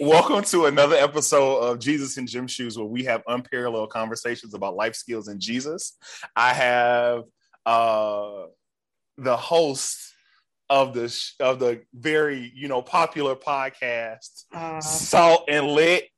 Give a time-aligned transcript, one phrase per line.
[0.00, 4.74] Welcome to another episode of Jesus in Gym Shoes, where we have unparalleled conversations about
[4.74, 5.96] life skills and Jesus.
[6.34, 7.22] I have
[7.64, 8.46] uh,
[9.18, 10.12] the host
[10.68, 16.08] of the sh- of the very you know popular podcast, Uh, Salt and Lit,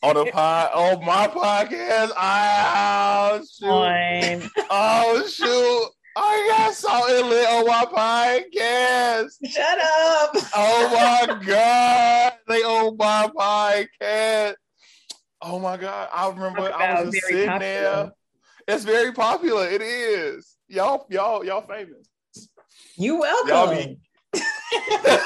[0.00, 2.12] on the pod on my podcast.
[2.16, 9.32] I oh, shoot, oh shoot, I got Salt and Lit on my podcast.
[9.50, 10.30] Shut up.
[10.54, 14.54] Oh my god, they own my podcast.
[15.42, 18.12] Oh my god, I remember I was just sitting there.
[18.68, 19.68] It's very popular.
[19.68, 20.56] It is.
[20.68, 22.08] Y'all, y'all, y'all famous.
[22.96, 23.76] You Y'all welcome.
[23.76, 23.98] be.
[25.04, 25.18] Say.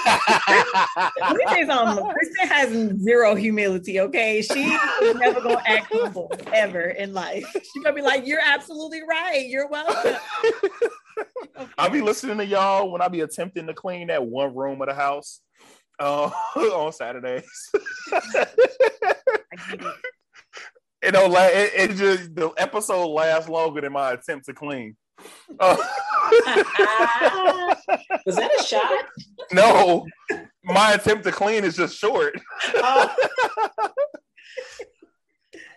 [2.12, 4.42] Kristen has zero humility, okay?
[4.42, 7.46] She is never gonna act humble ever in life.
[7.52, 9.46] She's gonna be like, You're absolutely right.
[9.46, 10.16] You're welcome.
[11.78, 14.88] I'll be listening to y'all when I be attempting to clean that one room of
[14.88, 15.40] the house
[15.98, 17.44] uh, on Saturdays.
[21.00, 21.12] It.
[21.12, 24.96] don't it, it just the episode lasts longer than my attempt to clean.
[25.60, 25.76] Uh,
[28.26, 29.04] Was that a shot?
[29.52, 30.06] no,
[30.64, 32.38] my attempt to clean is just short.
[32.74, 33.14] Oh,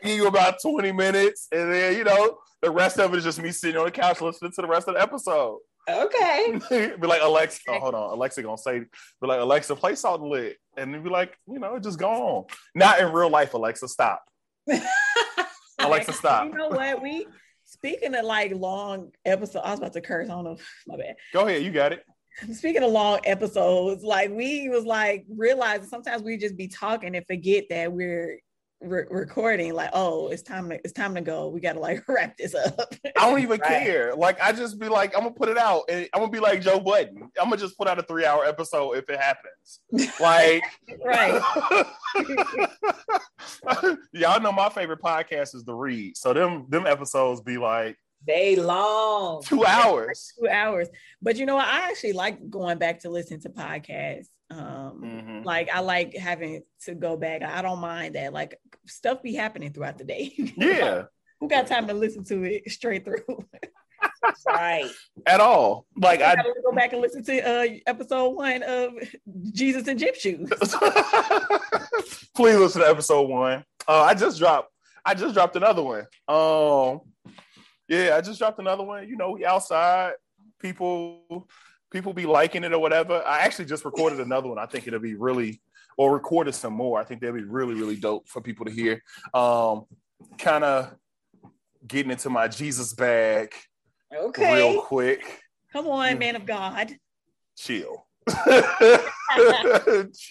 [0.03, 3.41] give you about 20 minutes, and then you know, the rest of it is just
[3.41, 5.59] me sitting on the couch listening to the rest of the episode.
[5.89, 6.59] okay.
[6.69, 8.13] be like, Alexa, oh, hold on.
[8.13, 8.87] Alexa gonna say, be
[9.27, 10.57] like, Alexa, play salt and lit.
[10.77, 12.45] And be like, you know, just go on.
[12.75, 14.23] Not in real life, Alexa, stop.
[15.79, 16.45] Alexa, stop.
[16.45, 17.01] You know what?
[17.01, 17.27] We
[17.71, 20.29] speaking of like long episodes, I was about to curse.
[20.29, 20.57] I don't know.
[20.87, 21.15] My bad.
[21.33, 22.03] Go ahead, you got it.
[22.53, 27.25] Speaking of long episodes, like we was like realizing sometimes we just be talking and
[27.25, 28.39] forget that we're
[28.81, 29.73] re- recording.
[29.73, 31.47] Like, oh, it's time to it's time to go.
[31.49, 32.93] We gotta like wrap this up.
[33.17, 33.83] I don't even Right.
[33.83, 34.15] care.
[34.15, 36.61] Like, I just be like, I'm gonna put it out, and I'm gonna be like
[36.61, 37.21] Joe Budden.
[37.39, 39.79] I'm gonna just put out a three hour episode if it happens.
[40.19, 40.63] Like,
[41.05, 41.41] right.
[44.13, 46.17] y'all know my favorite podcast is The Read.
[46.17, 49.41] So them them episodes be like They long.
[49.43, 50.33] two hours.
[50.39, 50.87] Two hours.
[51.21, 51.67] But you know what?
[51.67, 54.27] I actually like going back to listen to podcasts.
[54.51, 55.45] Um, Mhm.
[55.45, 57.41] like I like having to go back.
[57.43, 58.33] I don't mind that.
[58.33, 60.33] Like stuff be happening throughout the day.
[60.57, 61.03] Yeah,
[61.39, 63.23] Who got time to listen to it straight through?
[64.47, 64.89] Right.
[65.27, 65.85] at all.
[65.95, 68.93] Like I I gotta go back and listen to uh episode one of
[69.51, 70.49] Jesus and Gym Shoes.
[72.35, 73.63] Please listen to episode one.
[73.87, 74.71] Uh, I just dropped.
[75.05, 76.07] I just dropped another one.
[76.27, 77.01] Um,
[77.87, 79.07] yeah, I just dropped another one.
[79.07, 80.13] You know, we outside.
[80.59, 81.47] People,
[81.91, 83.21] people be liking it or whatever.
[83.25, 84.57] I actually just recorded another one.
[84.57, 85.61] I think it'll be really,
[85.97, 86.99] or recorded some more.
[86.99, 89.03] I think they'll be really, really dope for people to hear.
[89.33, 89.85] Um,
[90.37, 90.95] kind of
[91.85, 93.53] getting into my Jesus bag
[94.13, 94.53] Okay.
[94.53, 95.41] real quick.
[95.73, 96.95] Come on, man of God.
[97.57, 98.05] Chill.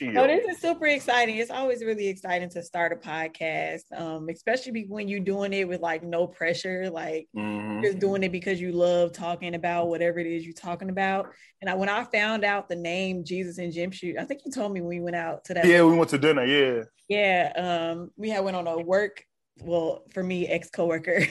[0.02, 1.36] No, this is super exciting.
[1.36, 5.80] It's always really exciting to start a podcast, um, especially when you're doing it with
[5.80, 7.82] like no pressure, like Mhm.
[7.82, 11.32] just doing it because you love talking about whatever it is you're talking about.
[11.60, 14.52] And I, when I found out the name Jesus and Gym Shoes, I think you
[14.52, 15.64] told me when we went out to that.
[15.66, 16.44] Yeah, we went to dinner.
[16.44, 16.82] Yeah.
[17.08, 19.24] Yeah, um, we had went on a work.
[19.62, 21.22] Well, for me, ex coworker,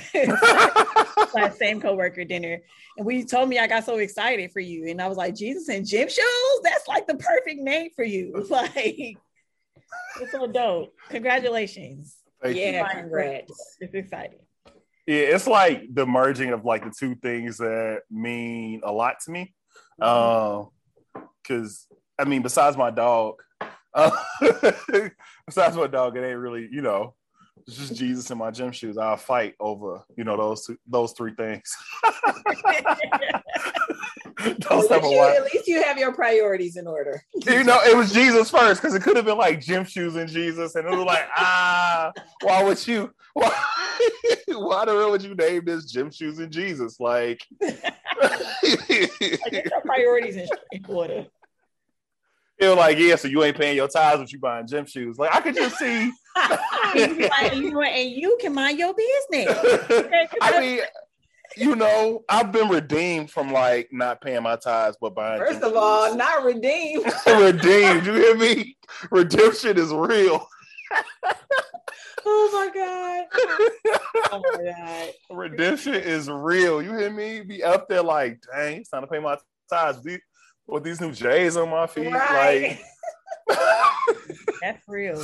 [1.31, 2.61] slash same coworker dinner,
[2.97, 5.69] and we told me I got so excited for you, and I was like, Jesus
[5.69, 6.59] and gym shoes.
[6.63, 8.45] That's like the perfect name for you.
[8.49, 9.17] Like,
[10.21, 10.93] it's so dope.
[11.09, 12.17] Congratulations.
[12.41, 12.63] Thank you.
[12.63, 13.77] Yeah, congrats.
[13.79, 14.39] It's exciting.
[15.07, 19.31] Yeah, it's like the merging of like the two things that mean a lot to
[19.31, 19.53] me.
[20.01, 20.69] Um,
[21.41, 21.87] because
[22.19, 23.35] I mean, besides my dog,
[23.93, 24.11] uh,
[25.45, 27.18] besides my dog, it ain't really, you know, it's
[27.77, 28.97] just Jesus in my gym shoes.
[28.97, 31.75] I'll fight over, you know, those two, those three things.
[34.69, 37.21] Those at, least you, at least you have your priorities in order.
[37.45, 40.29] you know, it was Jesus first because it could have been like gym shoes and
[40.29, 43.13] Jesus, and it was like, ah, why would you?
[43.33, 43.49] Why,
[44.47, 46.99] why the hell would you name this gym shoes and Jesus?
[46.99, 47.73] Like, your
[49.83, 50.47] priorities in
[50.87, 51.25] order.
[52.59, 55.17] It was like, yeah, so you ain't paying your tithes, but you buying gym shoes.
[55.17, 56.11] Like, I could just see.
[56.95, 59.55] And you, know, and you can mind your business.
[60.41, 60.79] I mean,
[61.55, 65.39] you know, I've been redeemed from like not paying my tithes, but buying.
[65.39, 67.05] First gym of all, not redeemed.
[67.27, 68.05] redeemed.
[68.05, 68.77] You hear me?
[69.11, 70.47] Redemption is real.
[72.25, 73.25] Oh my God.
[74.31, 75.09] Oh my god.
[75.29, 76.81] Redemption is real.
[76.81, 77.41] You hear me?
[77.41, 79.37] Be up there like, dang, it's time to pay my
[79.69, 79.99] tithes.
[80.69, 82.79] These- With these new J's on my feet, Right.
[83.47, 83.57] like
[84.61, 85.21] That's real.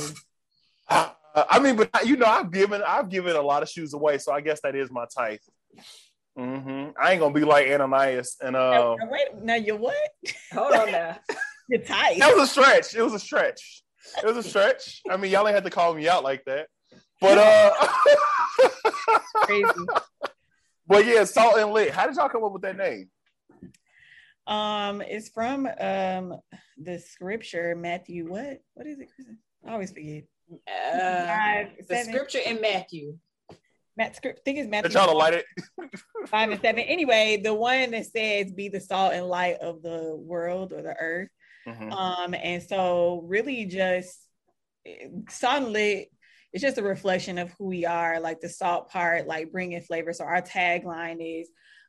[0.88, 4.32] I mean, but you know, I've given I've given a lot of shoes away, so
[4.32, 5.38] I guess that is my tithe.
[6.36, 9.94] hmm I ain't gonna be like Ananias, and uh, Now, now wait, now you're what?
[10.52, 11.18] Hold on now.
[11.68, 12.20] You're tight.
[12.20, 12.94] that was a stretch.
[12.94, 13.82] It was a stretch.
[14.22, 15.02] it was a stretch.
[15.10, 16.68] I mean, y'all ain't had to call me out like that.
[17.20, 17.72] But uh
[19.42, 19.64] Crazy.
[20.86, 21.90] but yeah, salt and lit.
[21.90, 23.10] How did y'all come up with that name?
[24.46, 26.36] Um, it's from um
[26.78, 28.28] the scripture, Matthew.
[28.28, 28.60] What?
[28.74, 29.38] What is it, Kristen?
[29.66, 30.24] I always forget.
[30.68, 32.12] Uh, Five, the seven.
[32.12, 33.18] scripture in Matthew.
[33.96, 34.40] Matt script.
[34.40, 34.92] I think it's Did Matthew.
[34.98, 35.46] y'all light it?
[36.28, 36.80] five and seven.
[36.82, 40.94] Anyway, the one that says be the salt and light of the world or the
[40.96, 41.30] earth.
[41.66, 41.90] Mhm.
[41.92, 44.20] Um, and so really just
[45.30, 46.08] salt and lit,
[46.52, 50.12] it's just a reflection of who we are, like the salt part, like bringing flavor.
[50.12, 51.48] So our tagline is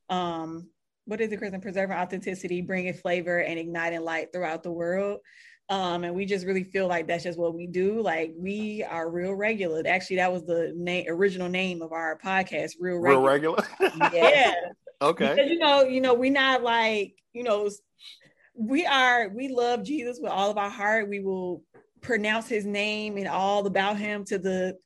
[0.10, 0.70] um
[1.08, 1.62] what is it, Kristen?
[1.62, 5.22] Preserving authenticity, bringing flavor and igniting light throughout the world.
[5.70, 8.02] Um, and we just really feel like that's just what we do.
[8.02, 9.84] Like we are real regular.
[9.88, 13.22] Actually, that was the name, original name of our podcast, Real regular.
[13.22, 13.68] Real Regular.
[13.80, 14.10] regular.
[14.14, 14.54] Yeah,
[15.02, 15.34] okay.
[15.34, 17.70] because you know, you know, we're not like, you know,
[18.54, 21.10] we are, we love Jesus with all of our heart.
[21.10, 21.64] We will
[22.02, 24.78] pronounce his name and all about him to the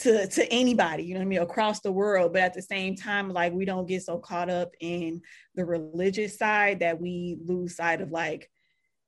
[0.00, 2.32] to to anybody, you know what I mean, across the world.
[2.32, 5.20] But at the same time, like we don't get so caught up in
[5.54, 8.50] the religious side that we lose sight of like,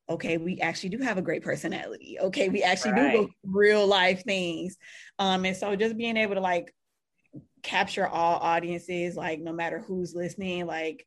[0.09, 2.19] okay, we actually do have a great personality.
[2.21, 3.13] Okay, we actually do Right.
[3.13, 4.77] go real life things.
[5.19, 6.73] Um, and so just being able to like
[7.63, 11.07] capture all audiences, like no matter who's listening, like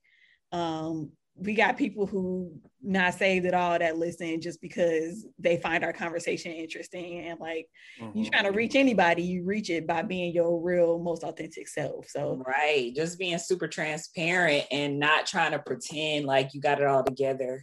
[0.51, 2.51] um we got people who
[2.81, 7.67] not saved at all that listen just because they find our conversation interesting and like
[8.13, 8.31] you Mhm.
[8.31, 12.41] trying to reach anybody you reach it by being your real most authentic self so
[12.45, 12.93] Right.
[12.95, 17.59] Just being super transparent and not trying to pretend like you got it all together.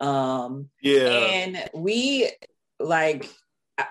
[0.00, 1.08] Um, Yeah.
[1.08, 2.30] and we
[2.80, 3.28] like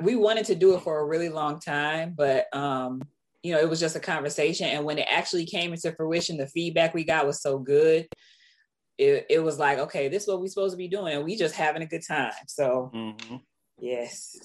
[0.01, 3.01] we wanted to do it for a really long time, but um,
[3.43, 4.67] you know, it was just a conversation.
[4.67, 8.07] And when it actually came into fruition, the feedback we got was so good.
[8.97, 11.35] It, it was like, okay, this is what we're supposed to be doing, and we
[11.35, 12.31] just having a good time.
[12.47, 13.41] So Mhm.
[13.79, 14.37] yes.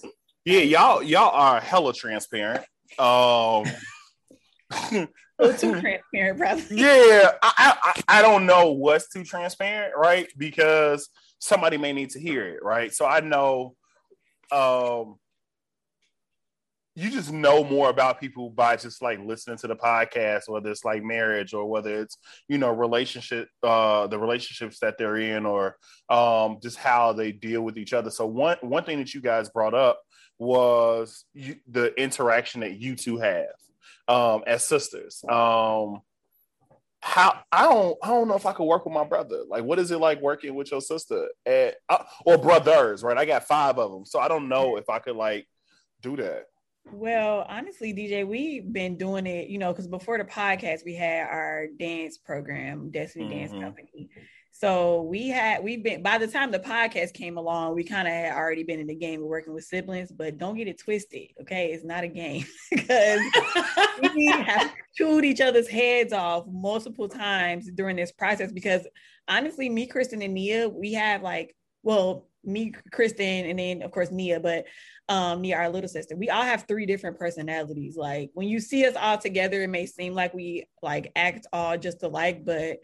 [0.44, 2.64] Yeah, y'all y'all are hella transparent.
[2.98, 3.64] Um
[5.58, 10.28] too transparent brother yeah, I, I I- I don't know what's too transparent, right?
[10.36, 11.08] Because
[11.38, 12.92] somebody may need to hear it, right?
[12.92, 13.74] So I know
[14.52, 15.16] um
[16.96, 20.84] you just know more about people by just like listening to the podcast, whether it's
[20.84, 25.76] like marriage or whether it's you know relationship, uh, the relationships that they're in, or
[26.08, 28.10] um, just how they deal with each other.
[28.10, 30.00] So one one thing that you guys brought up
[30.38, 33.46] was you, the interaction that you two have
[34.08, 35.22] um, as sisters.
[35.28, 36.00] Um,
[37.02, 39.44] how I don't I don't know if I could work with my brother.
[39.48, 43.02] Like, what is it like working with your sister at, uh, or brothers?
[43.02, 45.46] Right, I got five of them, so I don't know if I could like
[46.02, 46.44] do that.
[46.92, 51.26] Well, honestly, DJ, we've been doing it, you know, because before the podcast, we had
[51.28, 53.60] our dance program, Destiny Dance Mhm.
[53.62, 54.08] Company.
[54.52, 58.12] So we had, we've been, by the time the podcast came along, we kind of
[58.12, 61.28] had already been in the game of working with siblings, but don't get it twisted,
[61.40, 61.72] okay?
[61.72, 63.20] It's not a game because
[64.02, 68.86] we have chewed each other's heads off multiple times during this process because
[69.28, 74.10] honestly, me, Kristen, and Nia, we have like, well, me, Kristen, and then of course
[74.10, 74.64] Nia, but
[75.08, 77.96] um Nia, our little sister, we all have three different personalities.
[77.96, 81.76] Like when you see us all together, it may seem like we like act all
[81.76, 82.78] just alike, but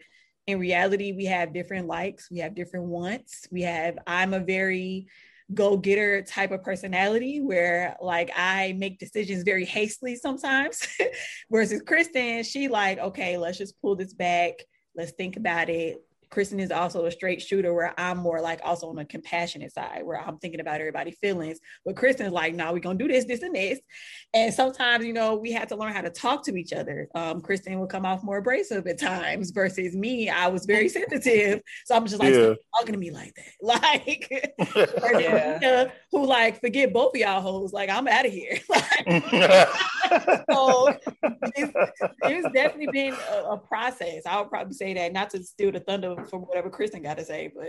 [0.47, 3.47] in reality, we have different likes, we have different wants.
[3.51, 5.07] We have, I'm a very
[5.53, 10.87] go-getter type of personality where like I make decisions very hastily sometimes.
[11.51, 14.53] Versus Kristen, she like, okay, let's just pull this back,
[14.95, 15.97] let's think about it.
[16.29, 20.01] Kristen is also a straight shooter where I'm more like also on a compassionate side
[20.03, 21.59] where I'm thinking about everybody's feelings.
[21.85, 23.79] But Kristen's like, no, we're gonna do this, this, and this.
[24.33, 27.07] And sometimes, you know, we had to learn how to talk to each other.
[27.15, 30.29] Um, Kristen would come off more abrasive at times versus me.
[30.29, 31.61] I was very sensitive.
[31.85, 32.53] So I'm just like, Yeah.
[32.53, 33.45] stop talking to me like that.
[33.61, 34.27] Like
[35.21, 35.57] Yeah.
[35.61, 37.73] Nina, who like forget both of y'all hoes.
[37.73, 38.57] Like I'm out of here.
[38.69, 39.23] Like,
[40.51, 40.87] so
[41.55, 41.73] it's,
[42.23, 44.23] it's definitely been a, a process.
[44.25, 47.25] I would probably say that not to steal the thunder from whatever Kristen got to
[47.25, 47.67] say, but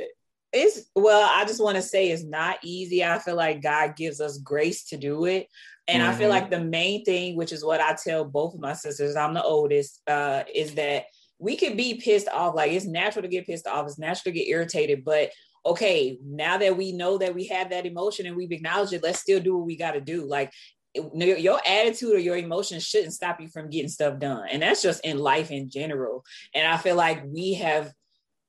[0.51, 3.05] it's well i just want to say it's not easy.
[3.05, 5.47] I feel like god gives us grace to do it.
[5.87, 6.31] And i feel Mhm.
[6.31, 9.43] like the main thing which is what i tell both of my sisters i'm the
[9.43, 11.05] oldest uh, is that
[11.39, 12.55] we could be pissed off.
[12.55, 13.87] Like it's natural to get pissed off.
[13.87, 15.05] It's natural to get irritated.
[15.05, 15.31] But
[15.67, 19.21] okay now that we know that we have that emotion and we've acknowledged it let's
[19.21, 20.25] still do what we got to do.
[20.25, 20.53] Like
[20.95, 24.49] your attitude or your emotions shouldn't stop you from getting stuff done.
[24.51, 26.25] And that's just in life in general.
[26.55, 27.93] And i feel like we have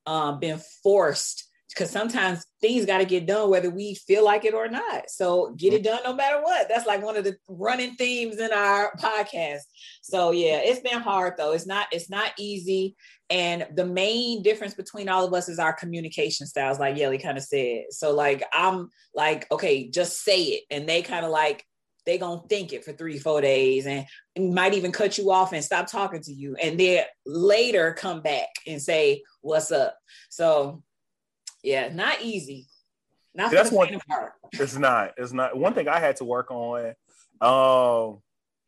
[0.06, 4.54] um, been forced because sometimes things got to get done whether we feel like it
[4.54, 5.10] or not.
[5.10, 6.68] So get it done no matter what.
[6.68, 9.62] That's like one of the running themes in our podcast.
[10.02, 11.54] So yeah, it's been hard though.
[11.54, 12.96] It's not it's not easy.
[13.30, 17.38] And the main difference between all of us is our communication styles, like Yelly kind
[17.38, 17.84] of said.
[17.92, 20.64] So like I'm like, okay, just say it.
[20.72, 21.64] And they kind of like
[22.10, 25.64] they gonna think it for three, four days and might even cut you off and
[25.64, 26.56] stop talking to you.
[26.56, 29.96] And then later come back and say, what's up?
[30.30, 30.82] So
[31.64, 32.68] yeah, not easy.
[33.36, 34.00] Not that's one.
[34.54, 35.12] It's not.
[35.18, 35.56] It's not.
[35.56, 36.96] One thing I had to work on,
[37.42, 38.22] um,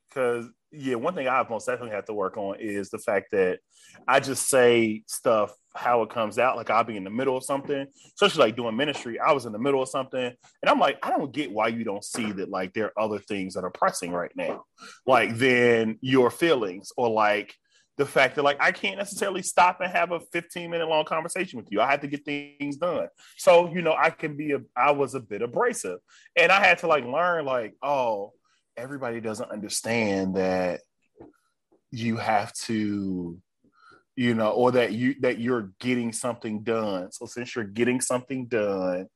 [0.08, 3.60] because yeah, one thing I most definitely have to work on is the fact that
[4.08, 6.58] I just say stuff how it comes out.
[6.58, 7.86] Like I'll be in the middle of something,
[8.16, 9.20] especially like doing ministry.
[9.20, 11.84] I was in the middle of something, and I'm like, I don't get why you
[11.84, 14.66] don't see that like there are other things that are pressing right now,
[15.06, 17.56] like then your feelings or like
[17.98, 21.58] the fact that like I can't necessarily stop and have a 15 minute long conversation
[21.58, 21.82] with you.
[21.82, 23.08] I have to get things done.
[23.38, 26.00] So, you know, I can be a I was a bit abrasive.
[26.36, 28.34] And I had to like learn like, oh,
[28.78, 30.82] everybody doesn't understand that
[31.92, 33.38] you have to
[34.16, 37.12] you know or that you that you're getting something done.
[37.12, 39.08] So since you're getting something done,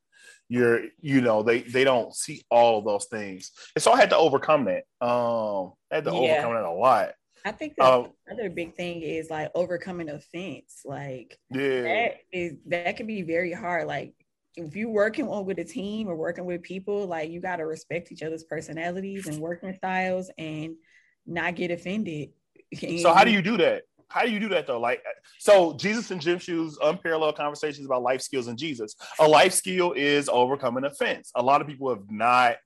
[0.48, 4.10] you're you know they they don't see all of those things and so i had
[4.10, 6.16] to overcome that um i had to yeah.
[6.16, 7.10] overcome that a lot
[7.46, 10.80] I think the um, other big thing is like overcoming offense.
[10.84, 11.82] Like yeah.
[11.82, 13.86] that is that can be very hard.
[13.86, 14.14] Like
[14.56, 18.10] if you're working on with a team or working with people, like you gotta respect
[18.10, 20.74] each other's personalities and working styles and
[21.24, 22.30] not get offended.
[22.98, 23.84] So how do you do that?
[24.08, 24.80] How do you do that though?
[24.80, 25.02] Like,
[25.38, 28.94] so Jesus and Gym Shoes, unparalleled conversations about life skills and Jesus.
[29.18, 31.30] A life skill is overcoming offense.
[31.34, 32.56] A lot of people have not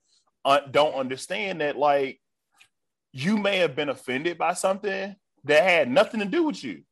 [0.45, 1.77] uh, don't understand that.
[1.77, 2.19] Like,
[3.11, 6.83] you may have been offended by something that had nothing to do with you.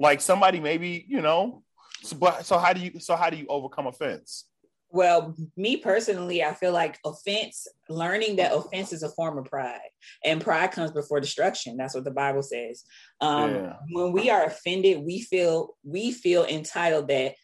[0.00, 1.62] Like somebody maybe, you know,
[2.02, 4.46] so, but, so how do you so how do you overcome offense?
[4.92, 9.80] Well, me personally, I feel like offense, learning that offense is a form of pride,
[10.22, 11.78] and pride comes before destruction.
[11.78, 12.84] That's what the Bible says.
[13.20, 13.76] Um, yeah.
[13.90, 17.34] When we are offended, we feel we feel entitled that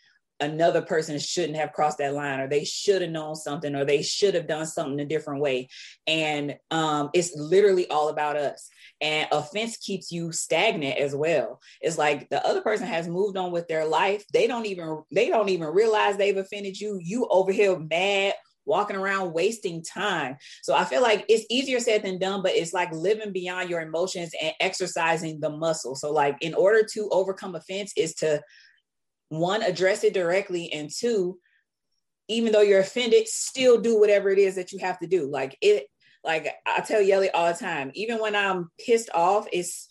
[0.41, 4.03] another person shouldn't have crossed that line or they should have known something or they
[4.03, 5.69] should have done something a different way.
[6.07, 8.69] And um, it's literally all about us.
[9.01, 11.61] And offense keeps you stagnant as well.
[11.81, 14.25] It's like the other person has moved on with their life.
[14.33, 16.99] They don't even they don't even realize they've offended you.
[17.03, 18.35] You over here mad
[18.69, 20.37] walking around wasting time.
[20.63, 23.81] So I feel like it's easier said than done, but it's like living beyond your
[23.81, 25.95] emotions and exercising the muscle.
[25.95, 28.43] So like in order to overcome offense is to
[29.29, 31.39] one, address it directly, and two,
[32.29, 35.31] even though you're offended, still do whatever it is that you have to do.
[35.31, 35.87] Like it,
[36.25, 39.88] like I tell Yelly all the time, even when I'm pissed off, it's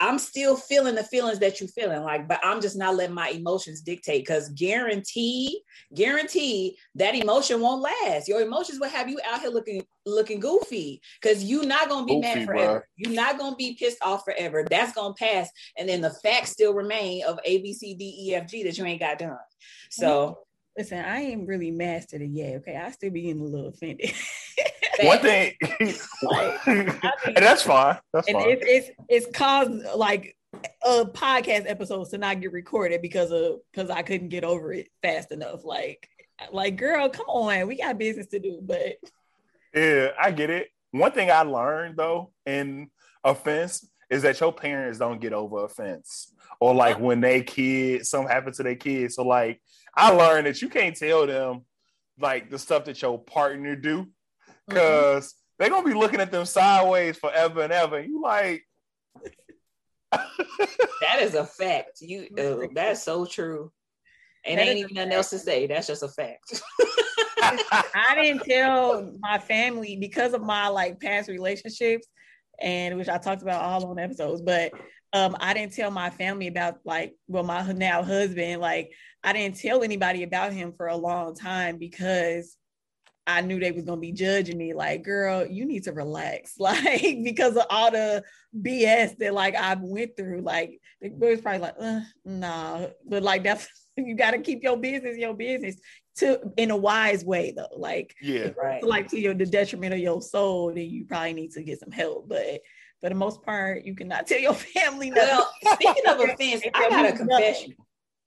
[0.00, 3.28] I'm still feeling the feelings that you're feeling, like, but I'm just not letting my
[3.28, 5.62] emotions dictate because guarantee,
[5.94, 8.26] guarantee that emotion won't last.
[8.26, 12.14] Your emotions will have you out here looking looking goofy because you're not gonna be
[12.14, 12.72] goofy, mad forever.
[12.72, 12.82] Bro.
[12.96, 14.64] You're not gonna be pissed off forever.
[14.68, 18.34] That's gonna pass, and then the facts still remain of A, B, C, D, E,
[18.34, 19.36] F, G that you ain't got done.
[19.90, 20.38] So
[20.78, 22.56] listen, I ain't really mastered it yet.
[22.56, 24.12] Okay, I still be getting a little offended.
[25.02, 25.54] One thing,
[26.22, 27.98] like, and that's fine.
[28.12, 28.50] That's and fine.
[28.50, 30.36] It, it's it's caused like
[30.84, 34.88] a podcast episodes to not get recorded because of because I couldn't get over it
[35.02, 35.64] fast enough.
[35.64, 36.08] Like,
[36.52, 38.60] like girl, come on, we got business to do.
[38.62, 38.96] But
[39.74, 40.68] yeah, I get it.
[40.90, 42.90] One thing I learned though in
[43.24, 48.30] offense is that your parents don't get over offense or like when they kids something
[48.30, 49.14] happened to their kids.
[49.14, 49.60] So like
[49.94, 51.64] I learned that you can't tell them
[52.18, 54.08] like the stuff that your partner do
[54.70, 55.36] because mm-hmm.
[55.58, 58.00] they're gonna be looking at them sideways forever and ever.
[58.00, 58.64] You like
[60.12, 62.00] that is a fact.
[62.00, 63.70] You uh, that's so true.
[64.44, 65.66] And that ain't even nothing else to say.
[65.66, 66.62] That's just a fact.
[67.42, 72.06] I didn't tell my family because of my like past relationships,
[72.60, 74.40] and which I talked about all on episodes.
[74.40, 74.72] But
[75.12, 78.60] um, I didn't tell my family about like well, my now husband.
[78.60, 82.56] Like I didn't tell anybody about him for a long time because
[83.30, 87.18] I knew they was gonna be judging me like, girl, you need to relax, like
[87.22, 88.24] because of all the
[88.58, 90.40] BS that like I went through.
[90.42, 94.76] Like the was probably like, uh, nah, but like that's you got to keep your
[94.76, 95.76] business your business
[96.16, 97.76] to in a wise way though.
[97.76, 98.82] Like yeah, right.
[98.82, 101.92] Like to your the detriment of your soul, then you probably need to get some
[101.92, 102.28] help.
[102.28, 102.60] But
[103.00, 105.10] for the most part, you cannot tell your family.
[105.10, 105.36] Nothing.
[105.36, 107.74] Well, speaking of offense, I got a confession.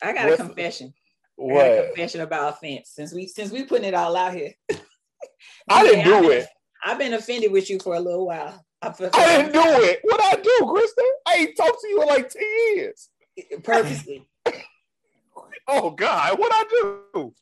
[0.02, 0.94] I got a confession.
[1.36, 1.66] What?
[1.66, 4.54] a confession about offense since we since we putting it all out here.
[5.70, 6.48] I didn't do it.
[6.86, 8.64] I've been offended with you for a little while.
[8.82, 10.00] I, I didn't do it.
[10.04, 11.06] What I do, Kristen?
[11.26, 12.42] I ain't talked to you in like 10
[12.76, 13.10] years.
[13.64, 14.28] Purposely.
[15.68, 16.64] Oh God, what I
[17.14, 17.34] do?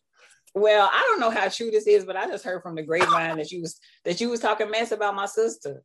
[0.54, 3.38] Well, I don't know how true this is, but I just heard from the grapevine
[3.38, 5.82] that you was that you was talking mess about my sister.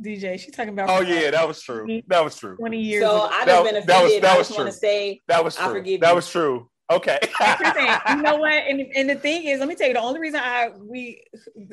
[0.00, 0.88] DJ, she's talking about.
[0.88, 2.00] Oh yeah, that was true.
[2.06, 2.56] That was true.
[2.56, 3.02] Twenty years.
[3.04, 3.28] So ago.
[3.30, 4.22] I That- just been that was- offended.
[4.22, 4.88] that I was just want to true.
[4.88, 5.64] say That was true.
[5.64, 5.78] I true.
[5.80, 6.14] forgive that you.
[6.14, 6.70] was true.
[6.90, 7.18] Okay.
[7.60, 8.52] Listen, you know what?
[8.68, 11.22] And, and the thing is, let me tell you, the only reason I we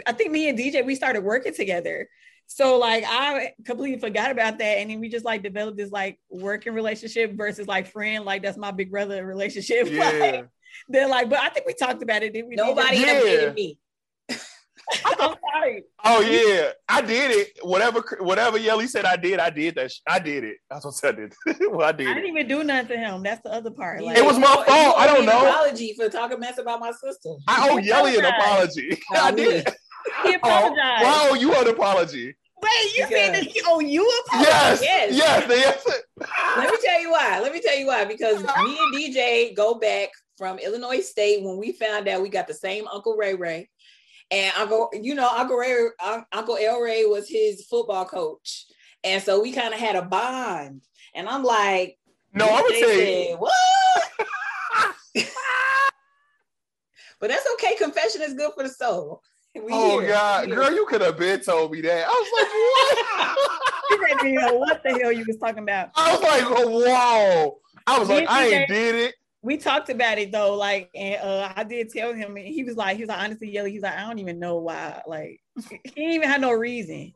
[0.05, 2.09] I think me and DJ we started working together.
[2.47, 4.77] So like I completely forgot about that.
[4.79, 8.57] And then we just like developed this like working relationship versus like friend, like that's
[8.57, 9.87] my big brother relationship.
[9.89, 10.09] yeah.
[10.09, 10.47] Like,
[10.89, 12.33] they're like, but I think we talked about it.
[12.33, 12.55] Didn't we?
[12.55, 13.21] nobody Yeah.
[13.21, 13.79] updated me.
[15.05, 15.83] I'm sorry.
[16.03, 17.59] Oh yeah, I did it.
[17.63, 19.39] Whatever, whatever Yelly said, I did.
[19.39, 19.91] I did that.
[19.91, 20.57] sh- I did it.
[20.69, 21.33] That's what I did.
[21.71, 22.07] well, I did.
[22.07, 22.39] I did didn't it.
[22.41, 23.23] even do nothing to him.
[23.23, 24.03] That's the other part.
[24.03, 24.67] Like, It was my fault.
[24.69, 25.47] I don't me an know.
[25.47, 27.35] Apology for talking mess about my sister.
[27.47, 28.99] I owe He Yelly an apology.
[29.11, 29.67] Not I oh, did.
[29.67, 29.73] he
[30.29, 30.77] Oh, apologized.
[31.03, 32.35] why owe you an apology?
[32.61, 34.49] Wait, you saying that Because- he owe you apology?
[34.49, 35.13] Yes, Yes.
[35.13, 36.27] yes, yes.
[36.57, 37.39] Let me tell you why.
[37.41, 38.05] Let me tell you why.
[38.05, 42.47] Because me and DJ go back from Illinois State when we found out we got
[42.47, 43.69] the same Uncle Ray Ray.
[44.31, 45.75] And Uncle, you know, Uncle Ray,
[46.31, 48.65] Uncle El Ray was his football coach.
[49.03, 50.81] And so we kind of had a bond.
[51.13, 51.97] And I'm like,
[52.33, 52.95] No, I'm gonna tell you.
[52.95, 53.53] said, what?
[57.19, 57.75] but that's okay.
[57.75, 59.21] Confession is good for the soul.
[59.55, 60.09] We Oh here.
[60.09, 62.05] God, girl, you could have been told me that.
[62.05, 63.37] I was
[63.89, 65.91] You didn't know what the hell you was talking about.
[65.95, 67.59] I was like, whoa.
[67.87, 69.15] I was like, I ain't did it.
[69.45, 72.75] We talked about it though, like, and uh, I did tell him, and he was
[72.75, 75.03] like, he was like, honestly, Yelly, he's like, I don't even know why.
[75.05, 77.13] Like, he didn't even had no reason.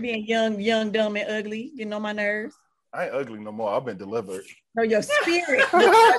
[0.00, 2.54] Being young, young, dumb, and ugly, you know my nerves.
[2.94, 3.74] I ain't ugly no more.
[3.74, 4.44] I've been delivered.
[4.74, 5.64] No, your spirit.
[5.72, 6.18] I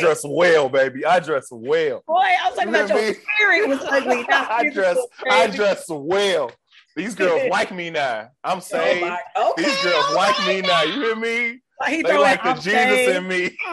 [0.00, 1.04] dress well, baby.
[1.04, 2.02] I dress well.
[2.08, 3.14] Boy, I was talking You about your me?
[3.36, 4.26] spirit was ugly.
[4.28, 4.98] I physical, dress,
[5.30, 6.50] I dress well.
[6.96, 8.30] These girls like me now.
[8.42, 9.04] I'm Oh saved.
[9.36, 10.82] okay, These girls all like me now.
[10.82, 11.60] You hear me?
[11.80, 13.16] Like, he They throwing like the I'm Jesus saved.
[13.16, 13.56] in me.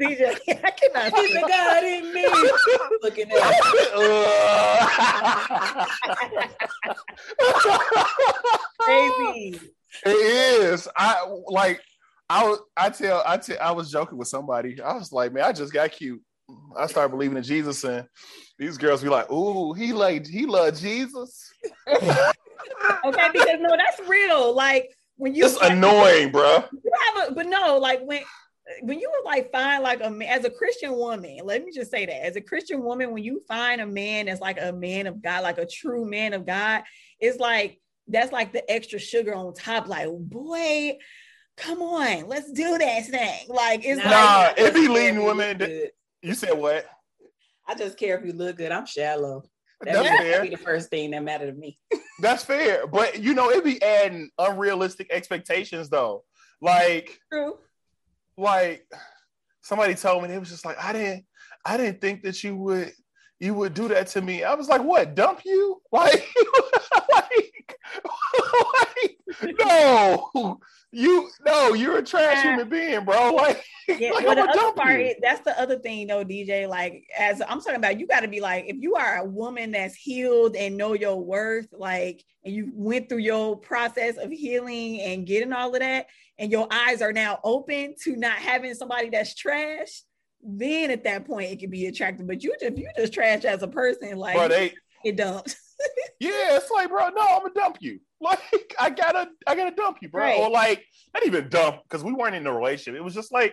[0.00, 2.26] DJ, I cannot He's the God in me.
[3.02, 3.38] Looking at
[8.86, 9.60] baby.
[10.04, 10.88] it is.
[10.96, 11.80] I like.
[12.28, 12.60] I was.
[12.76, 13.22] I tell.
[13.26, 13.58] I tell.
[13.60, 14.80] I was joking with somebody.
[14.80, 16.20] I was like, man, I just got cute.
[16.76, 18.06] I started believing in Jesus, and
[18.58, 21.50] these girls be like, "Ooh, he like he love Jesus."
[21.88, 24.54] Okay, because no, that's real.
[24.54, 26.68] Like when you It's annoying, bruh.
[26.72, 28.22] you have a but no, like when
[28.82, 32.06] when you like find like a man as a Christian woman, let me just say
[32.06, 35.22] that as a Christian woman, when you find a man that's like a man of
[35.22, 36.82] God, like a true man of God,
[37.18, 39.88] it's like that's like the extra sugar on top.
[39.88, 40.96] Like, boy,
[41.56, 43.46] come on, let's do this thing.
[43.48, 45.90] Like it's Nah, Nah, like it be leading if women look.
[46.22, 46.86] You said what?
[47.66, 48.72] I just care if you look good.
[48.72, 49.42] I'm shallow.
[49.82, 50.42] That That's fair.
[50.42, 51.78] be the first thing that mattered to me.
[52.20, 56.24] That's fair, but you know, it'd be adding unrealistic expectations though.
[56.60, 57.58] Like, true.
[58.36, 58.86] like
[59.62, 61.24] somebody told me it was just like, I didn't,
[61.64, 62.92] I didn't think that you would,
[63.42, 64.44] you would do that to me.
[64.44, 65.14] I was like, what?
[65.14, 65.80] Dump you?
[65.92, 66.26] Like,
[67.12, 67.78] like,
[69.42, 70.58] like, no,
[70.90, 73.34] you, no, you're a trash human being, bro.
[73.36, 76.66] Like, Yeah, like well, the other part, is, that's the other thing, though, DJ.
[76.66, 79.72] Like, as I'm talking about, you got to be like, if you are a woman
[79.72, 85.00] that's healed and know your worth, like, and you went through your process of healing
[85.00, 86.06] and getting all of that,
[86.38, 90.02] and your eyes are now open to not having somebody that's trash,
[90.42, 92.26] then at that point it can be attractive.
[92.26, 94.74] But you just, you just trash as a person, like, Bro, they,
[95.04, 95.56] it dumps.
[96.20, 97.98] Yeah, it's like, bro, no, I'm gonna dump you.
[98.22, 100.22] Like, I gotta, I gotta dump you, bro.
[100.22, 100.38] Right.
[100.38, 102.94] Or like, not even dump because we weren't in a relationship.
[102.94, 103.52] It was just like,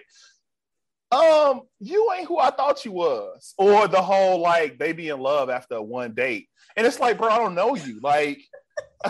[1.11, 3.55] um, you ain't who I thought you was.
[3.57, 7.29] Or the whole like they be in love after one date, and it's like, bro,
[7.29, 7.99] I don't know you.
[8.03, 8.41] Like,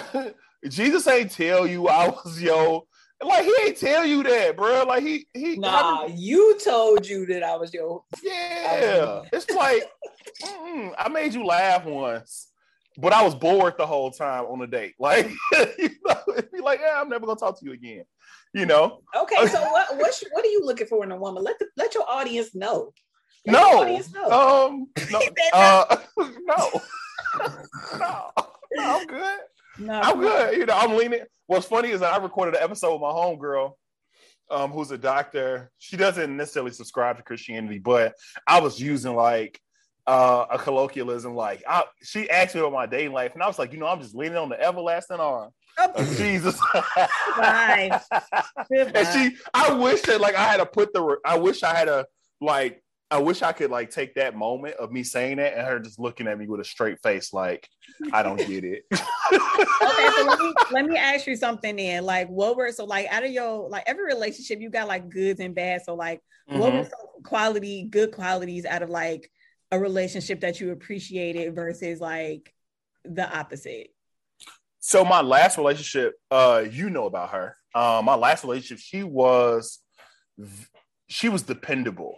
[0.70, 2.88] Jesus ain't tell you I was yo.
[3.22, 4.84] Like he ain't tell you that, bro.
[4.84, 8.04] Like he he Nah, you told you that I was your.
[8.24, 9.84] yeah, it's like
[10.42, 12.48] mm, I made you laugh once,
[12.98, 14.96] but I was bored the whole time on the date.
[15.00, 15.30] Like,
[15.78, 18.06] you know, it'd be like, yeah, I'm never gonna talk to you again.
[18.54, 19.02] You know?
[19.16, 21.44] Okay, so what what what are you looking for in a woman?
[21.44, 22.94] Let the let your audience know.
[23.46, 24.32] Let No, audience know.
[24.32, 25.22] um, no,
[25.54, 26.82] uh, no,
[27.98, 28.32] no,
[28.76, 29.40] no, I'm good.
[29.80, 30.58] No, I'm good.
[30.58, 31.22] You know, I'm leaning.
[31.48, 33.74] What's funny is that I recorded an episode with my homegirl,
[34.52, 35.72] um, who's a doctor.
[35.80, 38.14] She doesn't necessarily subscribe to Christianity, but
[38.46, 39.60] I was using like
[40.06, 41.36] uh, a colloquialism.
[41.36, 43.88] Like, I, she asked me about my dating life, and I was like, you know,
[43.88, 46.60] I'm just leaning on the everlasting arm of Jesus.
[48.72, 51.86] And she, I wish that like I had to put the, I wish I had
[51.86, 52.06] to
[52.42, 55.80] like I wish I could like take that moment of me saying that and her
[55.80, 57.68] just looking at me with a straight face, like
[58.14, 58.84] I don't get it.
[58.92, 62.04] okay, so let me let me ask you something then.
[62.04, 65.40] Like, what were so like out of your like every relationship you got like goods
[65.40, 65.82] and bad.
[65.84, 66.60] So like, mm-hmm.
[66.60, 66.90] what were mm-hmm.
[66.90, 69.32] some quality good qualities out of like
[69.72, 72.54] a relationship that you appreciated versus like
[73.06, 73.88] the opposite?
[74.82, 77.56] So my last relationship, uh, you know about her.
[77.74, 79.80] Uh, my last relationship, she was
[81.08, 82.16] she was dependable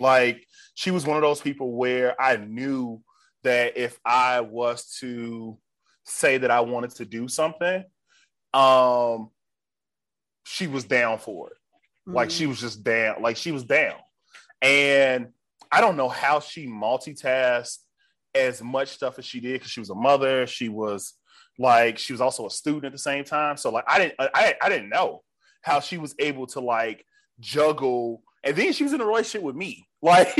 [0.00, 3.02] like she was one of those people where I knew
[3.42, 5.58] that if I was to
[6.04, 7.84] say that I wanted to do something,
[8.52, 9.30] um,
[10.44, 11.56] she was down for it.
[12.08, 12.14] Mm-hmm.
[12.14, 12.48] Like she mm.
[12.48, 13.96] was just down, like she was down.
[14.60, 15.28] And
[15.70, 17.78] I don't know how she multitasked
[18.34, 20.46] as much stuff as she did because she was a mother.
[20.46, 21.14] She was
[21.58, 23.56] like she was also a student at the same time.
[23.56, 25.22] So like I didn't I, I didn't know
[25.62, 27.04] how she was able to like
[27.40, 29.86] juggle and then she was in a relationship with me.
[30.04, 30.36] Like,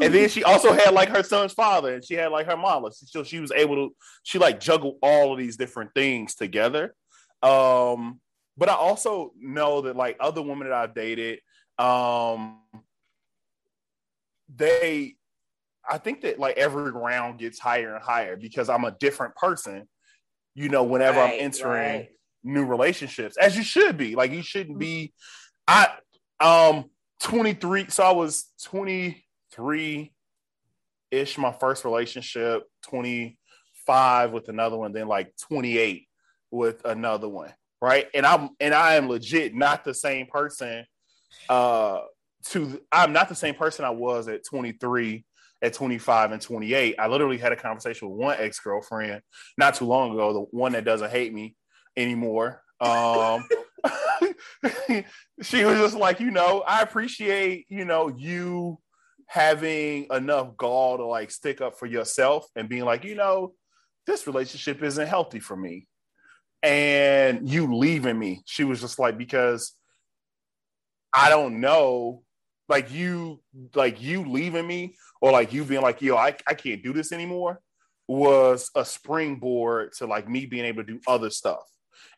[0.00, 2.92] and then she also had like her son's father, and she had like her mama.
[2.92, 6.94] So she was able to she like juggle all of these different things together.
[7.42, 8.20] Um,
[8.56, 11.40] but I also know that like other women that I've dated,
[11.78, 12.60] um,
[14.54, 15.16] they
[15.88, 19.88] I think that like every round gets higher and higher because I'm a different person,
[20.54, 22.08] you know, whenever right, I'm entering right.
[22.44, 24.14] new relationships, as you should be.
[24.14, 25.12] Like you shouldn't be
[25.66, 25.88] I
[26.38, 26.84] um
[27.22, 27.86] 23.
[27.88, 30.12] So I was 23
[31.10, 36.06] ish, my first relationship, 25 with another one, then like 28
[36.50, 37.52] with another one.
[37.80, 38.08] Right.
[38.14, 40.84] And I'm and I am legit not the same person.
[41.48, 42.00] Uh
[42.46, 45.24] to I'm not the same person I was at 23
[45.62, 46.96] at 25 and 28.
[46.98, 49.22] I literally had a conversation with one ex-girlfriend
[49.58, 51.56] not too long ago, the one that doesn't hate me
[51.96, 52.62] anymore.
[52.80, 53.44] Um
[55.42, 58.78] she was just like, you know, I appreciate, you know, you
[59.26, 63.54] having enough gall to like stick up for yourself and being like, you know,
[64.06, 65.86] this relationship isn't healthy for me.
[66.62, 68.42] And you leaving me.
[68.44, 69.72] She was just like, because
[71.12, 72.22] I don't know,
[72.68, 73.40] like you,
[73.74, 77.12] like you leaving me, or like you being like, yo, I, I can't do this
[77.12, 77.60] anymore,
[78.06, 81.64] was a springboard to like me being able to do other stuff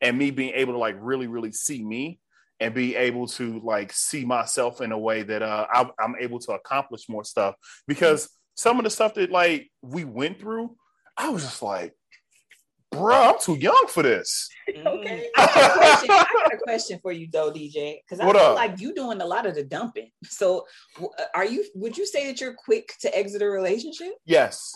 [0.00, 2.18] and me being able to like really, really see me
[2.60, 6.38] and be able to like see myself in a way that uh, I, I'm able
[6.40, 7.54] to accomplish more stuff.
[7.86, 10.76] Because some of the stuff that like we went through,
[11.16, 11.92] I was just like,
[12.90, 14.48] bro, I'm too young for this.
[14.68, 15.28] okay.
[15.36, 18.36] I got, a question, I got a question for you though, DJ, because I what
[18.36, 18.56] feel up?
[18.56, 20.10] like you doing a lot of the dumping.
[20.24, 20.66] So,
[21.34, 21.64] are you?
[21.74, 24.12] Would you say that you're quick to exit a relationship?
[24.24, 24.72] Yes.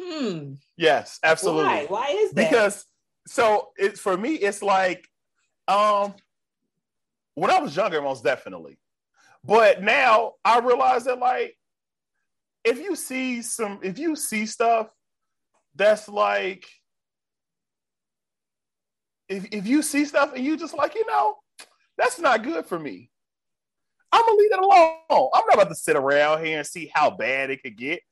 [0.00, 0.54] Hmm.
[0.76, 1.64] Yes, absolutely.
[1.64, 1.86] Why?
[1.88, 2.50] Why is that?
[2.50, 2.84] Because
[3.26, 5.06] so it for me, it's like
[5.68, 6.14] um
[7.40, 8.78] when I was younger, most definitely.
[9.42, 11.56] But now I realize that like
[12.64, 14.88] if you see some if you see stuff
[15.74, 16.66] that's like
[19.30, 21.36] if, if you see stuff and you just like, you know,
[21.96, 23.10] that's not good for me.
[24.12, 25.30] I'm gonna leave it alone.
[25.32, 28.02] I'm not about to sit around here and see how bad it could get.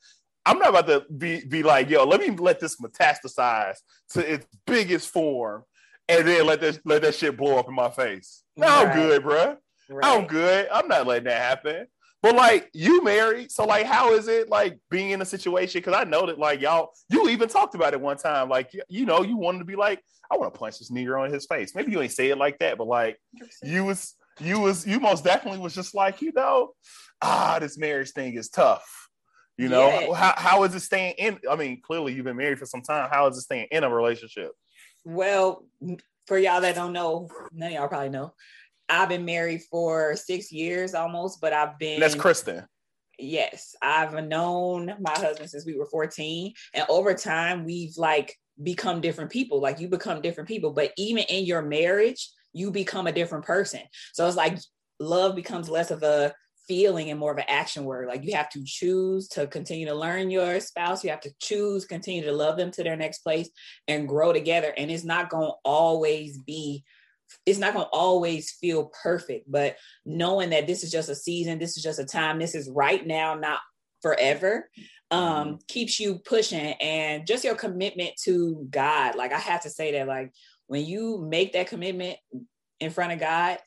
[0.46, 3.76] I'm not about to be be like, yo, let me let this metastasize
[4.10, 5.64] to its biggest form,
[6.08, 8.44] and then let that let that shit blow up in my face.
[8.58, 8.88] No, right.
[8.88, 9.56] I'm good, bro.
[9.88, 10.04] Right.
[10.04, 10.68] I'm good.
[10.72, 11.86] I'm not letting that happen.
[12.20, 15.78] But like you married, so like how is it like being in a situation?
[15.78, 18.48] Because I know that like y'all, you even talked about it one time.
[18.48, 21.32] Like you know, you wanted to be like, I want to punch this nigger on
[21.32, 21.76] his face.
[21.76, 23.18] Maybe you ain't say it like that, but like
[23.62, 26.72] you was you was you most definitely was just like you know,
[27.22, 29.08] ah, this marriage thing is tough.
[29.56, 30.14] You know, yeah.
[30.14, 31.38] how, how is it staying in?
[31.48, 33.08] I mean, clearly you've been married for some time.
[33.10, 34.52] How is it staying in a relationship?
[35.04, 35.64] Well,
[36.28, 38.34] for y'all that don't know, none of y'all probably know.
[38.88, 41.98] I've been married for six years almost, but I've been.
[41.98, 42.64] That's Kristen.
[43.18, 46.52] Yes, I've known my husband since we were 14.
[46.74, 49.60] And over time, we've like become different people.
[49.60, 53.80] Like you become different people, but even in your marriage, you become a different person.
[54.12, 54.58] So it's like
[55.00, 56.32] love becomes less of a
[56.68, 58.06] feeling and more of an action word.
[58.06, 61.02] Like you have to choose to continue to learn your spouse.
[61.02, 63.48] You have to choose, continue to love them to their next place
[63.88, 64.72] and grow together.
[64.76, 66.84] And it's not going to always be,
[67.46, 71.58] it's not going to always feel perfect, but knowing that this is just a season,
[71.58, 73.60] this is just a time, this is right now, not
[74.02, 74.68] forever,
[75.10, 75.54] um, mm-hmm.
[75.68, 79.16] keeps you pushing and just your commitment to God.
[79.16, 80.32] Like I have to say that, like
[80.66, 82.18] when you make that commitment
[82.80, 83.58] in front of God,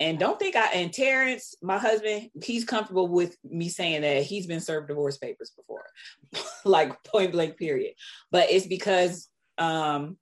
[0.00, 4.46] and don't think I and Terrence, my husband, he's comfortable with me saying that he's
[4.46, 5.84] been served divorce papers before,
[6.64, 7.94] like point blank, period.
[8.30, 10.16] But it's because um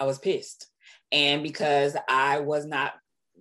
[0.00, 0.66] I was pissed.
[1.12, 2.94] And because I was not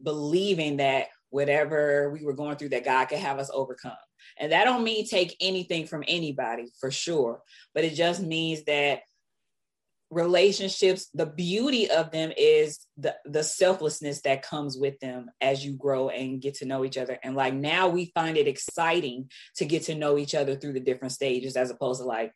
[0.03, 3.93] believing that whatever we were going through that God could have us overcome.
[4.37, 7.41] And that don't mean take anything from anybody for sure,
[7.73, 9.01] but it just means that
[10.11, 15.73] relationships the beauty of them is the the selflessness that comes with them as you
[15.73, 17.19] grow and get to know each other.
[17.23, 20.79] And like now we find it exciting to get to know each other through the
[20.79, 22.33] different stages as opposed to like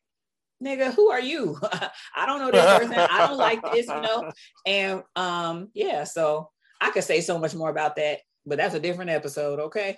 [0.64, 1.60] nigga who are you?
[2.16, 2.94] I don't know this person.
[3.10, 4.32] I don't like this you know?
[4.66, 6.50] And um yeah so
[6.82, 9.98] i could say so much more about that but that's a different episode okay?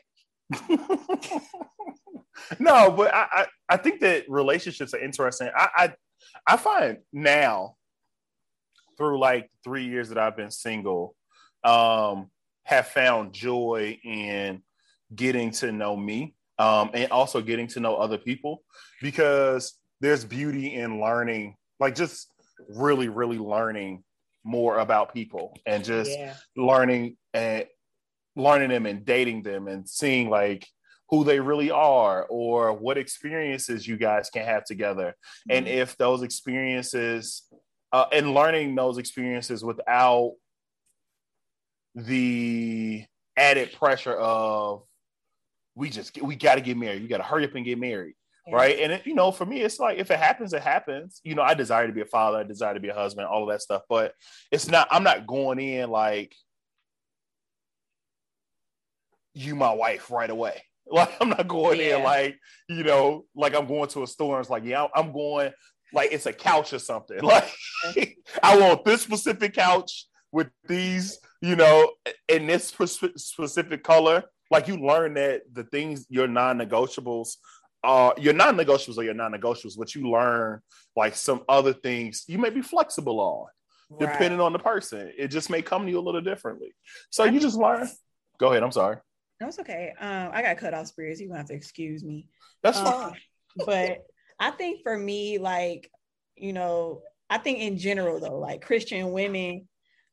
[2.60, 5.50] No but I, I, I think that relationships are interesting.
[5.56, 5.94] I, I
[6.48, 7.76] I find now
[8.98, 11.16] through like three years that I've been single,
[11.64, 12.30] um,
[12.64, 14.62] have found joy in
[15.14, 18.64] getting to know me um, and also getting to know other people
[19.02, 22.32] because there's beauty in learning, like just
[22.70, 24.04] really, really learning
[24.44, 26.36] more about people and just yeah.
[26.56, 27.66] learning and
[28.36, 30.68] learning them and dating them and seeing like
[31.10, 35.16] who they really are or what experiences you guys can have together
[35.50, 35.58] mm-hmm.
[35.58, 37.44] and if those experiences
[37.92, 40.34] uh, and learning those experiences without
[41.96, 43.06] the
[43.38, 44.84] added pressure of
[45.76, 48.16] we just we got to get married you got to hurry up and get married
[48.48, 48.56] yeah.
[48.56, 51.36] right and it, you know for me it's like if it happens it happens you
[51.36, 53.50] know i desire to be a father i desire to be a husband all of
[53.50, 54.14] that stuff but
[54.52, 56.36] it's not i'm not going in like
[59.34, 61.98] you my wife right away Like I'm not going yeah.
[61.98, 62.38] in like
[62.70, 65.52] you know, like I'm going to a store and it's like, yeah, I'm going
[65.94, 67.20] like it's a couch or something.
[67.24, 67.50] Like
[68.44, 71.92] I want this specific couch with these, you know,
[72.28, 72.68] in this
[73.18, 74.24] specific color.
[74.52, 77.38] Like you learn that the things your non-negotiables
[77.84, 80.62] are your non-negotiables are your non-negotiables, but you learn
[80.96, 83.48] like some other things you may be flexible on.
[83.90, 84.12] Right.
[84.12, 86.74] Depending on the person, it just may come to you a little differently.
[87.12, 87.88] So you just learn.
[88.40, 88.64] Go ahead.
[88.64, 88.98] I'm sorry.
[89.40, 89.94] No, it's okay.
[90.00, 91.20] Um, I got cut off spirits.
[91.20, 92.28] You're gonna have to excuse me.
[92.64, 93.16] That's um, fine.
[93.66, 94.06] but
[94.40, 95.90] I think for me, like,
[96.36, 99.68] you know, I think in general though, like Christian women,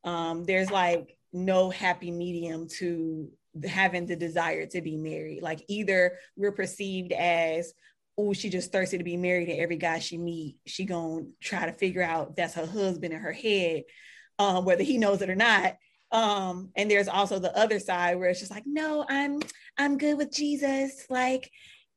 [0.05, 3.29] um, there's like no happy medium to
[3.65, 5.43] having the desire to be married.
[5.43, 7.73] Like either we're perceived as,
[8.19, 11.67] oh, she just thirsty to be married, and every guy she meet, she gonna try
[11.67, 13.85] to figure out that's her husband in her head,
[14.39, 15.77] um, whether he knows it or not.
[16.13, 19.41] Um, and there's also the other side where it's just like, no, I'm
[19.79, 21.07] I'm good with Jesus.
[21.09, 21.51] Like,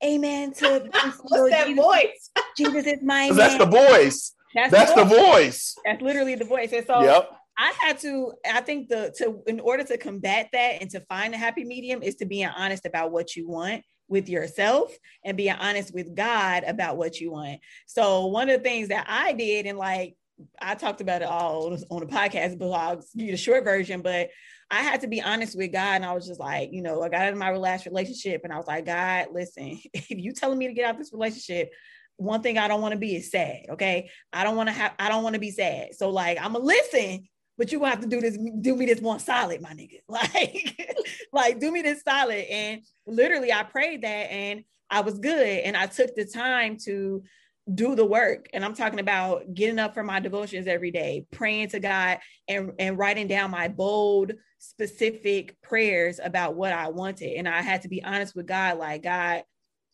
[0.04, 0.90] amen to
[1.22, 2.30] What's that Jesus, voice?
[2.58, 4.34] Jesus is my That's the voice.
[4.56, 5.18] That's, That's the, voice.
[5.18, 5.76] the, voice.
[5.86, 6.72] That's literally the voice.
[6.72, 7.30] And so yep.
[7.58, 11.34] I had to, I think the to in order to combat that and to find
[11.34, 15.56] a happy medium is to be honest about what you want with yourself and being
[15.60, 17.60] honest with God about what you want.
[17.88, 20.16] So one of the things that I did and like
[20.62, 24.02] I talked about it all on the podcast, but I'll give you the short version.
[24.02, 24.30] But
[24.70, 27.10] I had to be honest with God, and I was just like, you know, I
[27.10, 30.58] got out of my last relationship, and I was like, God, listen, if you telling
[30.58, 31.72] me to get out this relationship,
[32.18, 33.66] one thing I don't want to be is sad.
[33.70, 35.96] Okay, I don't want to have, I don't want to be sad.
[35.96, 39.02] So like, I'm gonna listen, but you gonna have to do this, do me this
[39.02, 40.00] one solid, my nigga.
[40.10, 40.96] Like,
[41.34, 42.46] like do me this solid.
[42.50, 47.24] And literally, I prayed that, and I was good, and I took the time to
[47.74, 48.48] do the work.
[48.54, 52.72] And i'm talking about getting up for my devotions every day praying to god and,
[52.80, 57.38] and writing down my bold specific prayers about what i wanted.
[57.38, 59.44] And i had to be honest with god like god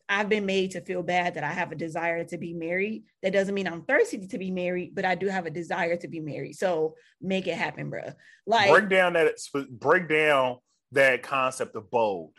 [0.10, 3.03] i've been made to feel bad that i have a desire to be married.
[3.23, 6.07] That doesn't mean i'm thirsty to be married but i do have a desire to
[6.07, 6.57] be married.
[6.57, 8.12] So make it happen bro
[8.45, 9.36] like break down that
[9.69, 10.57] break down
[10.91, 12.34] that concept of bold.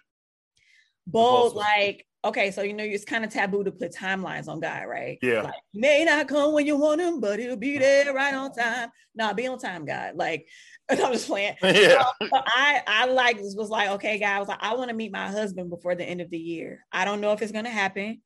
[1.06, 4.85] Bold like okay, so you know it's kind of taboo to put timelines on God,
[4.87, 5.18] right?
[5.22, 5.42] Yeah.
[5.42, 8.90] Like, may not come when you want him, but he'll be there right on time.
[9.14, 10.16] Nah, be on time, God.
[10.16, 10.46] Like,
[10.90, 11.56] I'm just playing.
[11.62, 12.04] Yeah.
[12.20, 15.70] Um, I I like was like, okay, guys, like, I want to meet my husband
[15.70, 16.85] before the end of the year.
[16.92, 18.20] I don't know if it's gonna happen.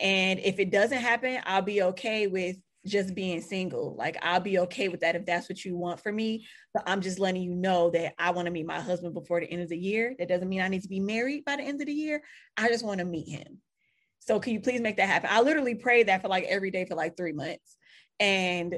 [0.00, 3.94] And if it doesn't happen, I'll be okay with just being single.
[3.96, 6.46] Like I'll be okay with that if that's what you want for me.
[6.72, 9.50] But I'm just letting you know that I want to meet my husband before the
[9.50, 10.14] end of the year.
[10.18, 12.22] That doesn't mean I need to be married by the end of the year.
[12.56, 13.58] I just want to meet him.
[14.20, 15.30] So can you please make that happen?
[15.32, 17.76] I literally prayed that for like every day for like three months.
[18.18, 18.74] And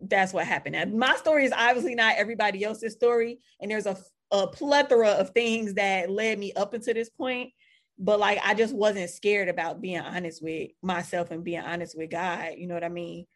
[0.00, 0.76] that's what happened.
[0.76, 3.38] And my story is obviously not everybody else's story.
[3.60, 3.96] And there's a,
[4.30, 7.50] a plethora of things that led me up until this point
[7.98, 12.10] but like I just wasn't scared about being honest with myself and being honest with
[12.10, 12.54] God.
[12.56, 13.26] You know what I mean?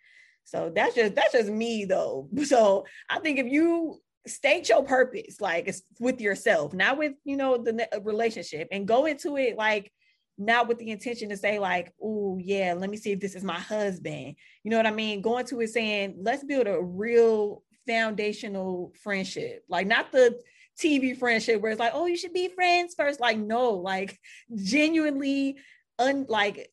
[0.48, 2.28] So that's just that's just me though.
[2.44, 7.36] So I think if you state your purpose, like it's with yourself, not with you
[7.36, 9.92] know the uh, relationship, and go into it like
[10.38, 13.44] not with the intention to say like, oh yeah, let me see if this is
[13.44, 14.36] my husband.
[14.64, 15.20] You know what I mean?
[15.20, 20.40] Going to it saying, let's build a real foundational friendship, like not the
[20.80, 23.20] TV friendship where it's like, oh, you should be friends first.
[23.20, 24.18] Like, no, like
[24.54, 25.58] genuinely,
[25.98, 26.70] un like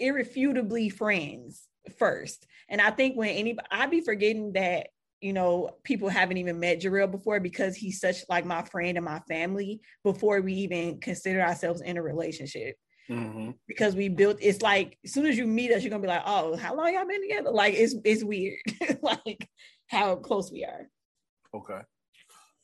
[0.00, 2.46] irrefutably friends first.
[2.68, 4.88] And I think when anybody, I'd be forgetting that
[5.20, 9.04] you know, people haven't even met Jarrell before because he's such like my friend and
[9.04, 12.76] my family before we even consider ourselves in a relationship.
[13.10, 13.52] Mm-hmm.
[13.66, 16.22] Because we built it's like as soon as you meet us, you're gonna be like,
[16.26, 17.50] oh, how long y'all been together?
[17.50, 18.58] Like it's it's weird,
[19.02, 19.48] like
[19.86, 20.88] how close we are.
[21.54, 21.80] Okay.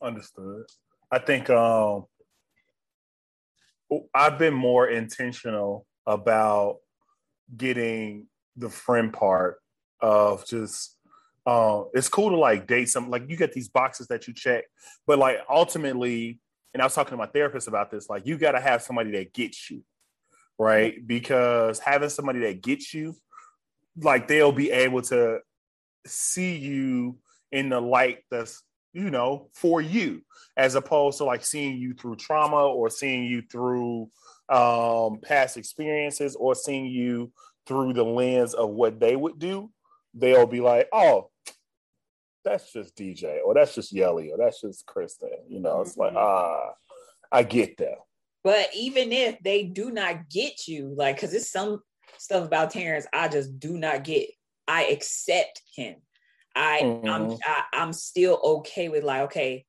[0.03, 0.65] Understood.
[1.11, 2.05] I think um
[4.15, 6.79] I've been more intentional about
[7.57, 9.59] getting the friend part
[10.01, 10.97] of just
[11.47, 14.65] uh, it's cool to like date some like you get these boxes that you check,
[15.07, 16.39] but like ultimately,
[16.73, 19.11] and I was talking to my therapist about this, like you got to have somebody
[19.13, 19.83] that gets you,
[20.59, 21.05] right?
[21.05, 23.17] Because having somebody that gets you,
[23.97, 25.41] like they'll be able to
[26.07, 27.19] see you
[27.51, 28.63] in the light that's
[28.93, 30.23] you know for you
[30.57, 34.09] as opposed to like seeing you through trauma or seeing you through
[34.49, 37.33] um past experiences or seeing you
[37.67, 39.71] through the lens of what they would do
[40.15, 41.29] they'll be like oh
[42.45, 45.31] that's just DJ or that's just Yelly or that's just Kristen.
[45.49, 46.19] You know, it's like, mm-hmm.
[46.19, 46.73] ah,
[47.31, 47.99] I get that.
[48.45, 51.81] But even if they do not get you, like, because it's some
[52.19, 54.29] stuff about Terrence I just do not get.
[54.67, 55.97] I accept him.
[56.55, 57.09] I mm-hmm.
[57.09, 59.65] I'm I, I'm still okay with like, okay,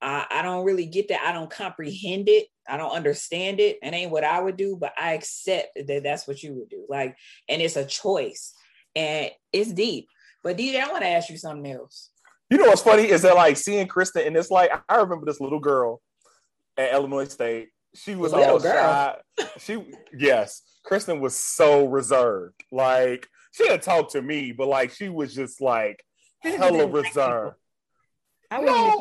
[0.00, 1.22] I, I don't really get that.
[1.26, 2.46] I don't comprehend it.
[2.70, 3.78] I don't understand it.
[3.82, 6.86] It ain't what I would do, but I accept that that's what you would do.
[6.88, 7.16] Like,
[7.48, 8.54] and it's a choice,
[8.94, 10.08] and it's deep.
[10.42, 12.10] But DJ, I want to ask you something else.
[12.50, 15.40] You know what's funny is that like seeing Kristen and it's like I remember this
[15.40, 16.02] little girl
[16.76, 17.68] at Illinois State.
[17.94, 19.16] She was all shy.
[19.58, 22.60] She yes, Kristen was so reserved.
[22.72, 26.04] Like she had talked to me, but like she was just like
[26.40, 27.54] hella reserved.
[28.50, 29.00] I no,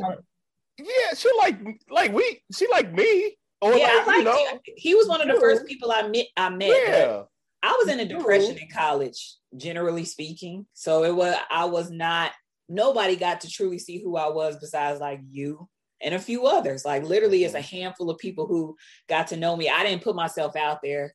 [0.77, 3.35] yeah, she like like we she like me.
[3.61, 6.27] Or yeah, like, I you know, he was one of the first people I met.
[6.37, 6.69] I met.
[6.69, 7.23] Yeah.
[7.61, 10.65] I was in a depression in college, generally speaking.
[10.73, 12.31] So it was I was not
[12.69, 15.67] nobody got to truly see who I was besides like you
[16.01, 16.85] and a few others.
[16.85, 17.77] Like literally, it's a mm-hmm.
[17.77, 19.69] handful of people who got to know me.
[19.69, 21.13] I didn't put myself out there.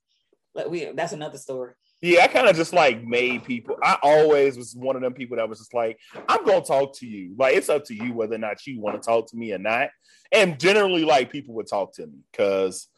[0.54, 1.72] Like we, that's another story.
[2.04, 3.78] Yeah, I kind of just like made people.
[3.82, 7.06] I always was one of them people that was just like, I'm gonna talk to
[7.06, 7.34] you.
[7.38, 9.58] Like it's up to you whether or not you want to talk to me or
[9.58, 9.88] not.
[10.30, 12.88] And generally, like people would talk to me because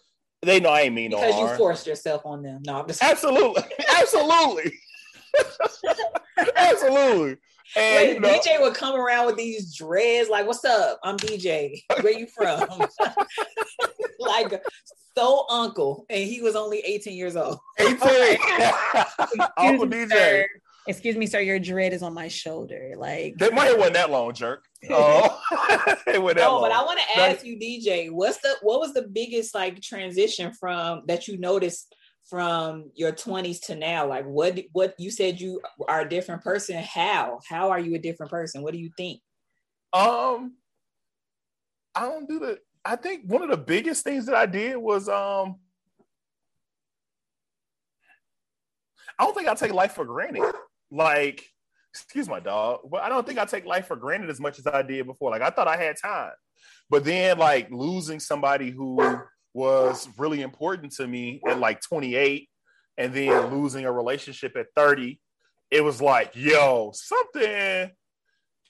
[0.43, 1.19] they know I ain't mean no.
[1.21, 2.63] because no you forced yourself on them.
[2.67, 3.63] No, I'm just absolutely,
[3.97, 4.73] absolutely,
[6.57, 7.37] absolutely.
[7.75, 11.01] And, uh, Wait, you know, DJ would come around with these dreads, like, "What's up?
[11.03, 11.83] I'm DJ.
[12.01, 12.69] Where you from?"
[14.19, 14.63] like,
[15.17, 17.59] so uncle, and he was only 18 years old.
[17.79, 17.97] 18,
[19.57, 20.11] Uncle DJ.
[20.11, 20.47] Sir.
[20.89, 21.41] Excuse me, sir.
[21.41, 22.93] Your dread is on my shoulder.
[22.97, 24.65] Like that might have wasn't that long, jerk.
[24.89, 25.41] Oh,
[26.07, 26.63] it went that no, long.
[26.63, 30.53] but I want to ask you, DJ, what's the what was the biggest like transition
[30.53, 31.93] from that you noticed
[32.29, 34.07] from your 20s to now?
[34.09, 36.83] Like what what you said you are a different person.
[36.83, 37.41] How?
[37.49, 38.63] How are you a different person?
[38.63, 39.21] What do you think?
[39.93, 40.55] Um
[41.97, 45.09] i don't do the i think one of the biggest things that i did was
[45.09, 45.57] um
[49.19, 50.45] i don't think i take life for granted.
[50.91, 51.45] Like
[51.95, 54.67] excuse my dog but i don't think i take life for granted as much as
[54.67, 55.31] i did before.
[55.31, 56.33] Like i thought i had time
[56.91, 59.19] but then like losing somebody who
[59.57, 62.47] was really important to me at like 28
[62.99, 65.19] and then losing a relationship at 30
[65.71, 67.91] it was like yo something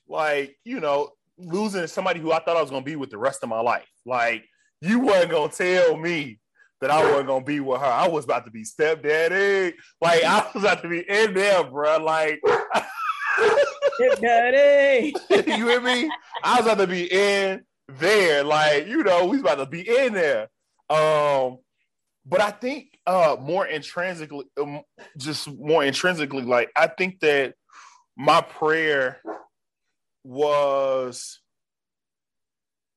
[0.08, 3.18] like you know losing somebody who i thought i was going to be with the
[3.18, 3.88] rest of my life.
[4.06, 4.44] Like
[4.80, 6.38] you weren't going to tell me
[6.80, 7.86] that i wasn't going to be with her.
[7.86, 9.74] I was about to be stepdaddy.
[10.00, 12.40] Like i was about to be in there bro like
[13.94, 15.14] stepdaddy.
[15.30, 16.08] You hear me?
[16.44, 18.44] I was about to be in there.
[18.44, 20.48] Like you know we was about to be in there
[20.90, 21.58] um,
[22.24, 24.82] but I think uh, more intrinsically, um,
[25.16, 27.54] just more intrinsically, like I think that
[28.16, 29.20] my prayer
[30.24, 31.40] was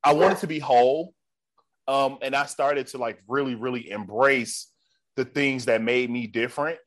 [0.04, 1.14] I wanted to be whole.
[1.88, 4.72] Um, and I started to like really, really embrace
[5.16, 6.78] the things that made me different.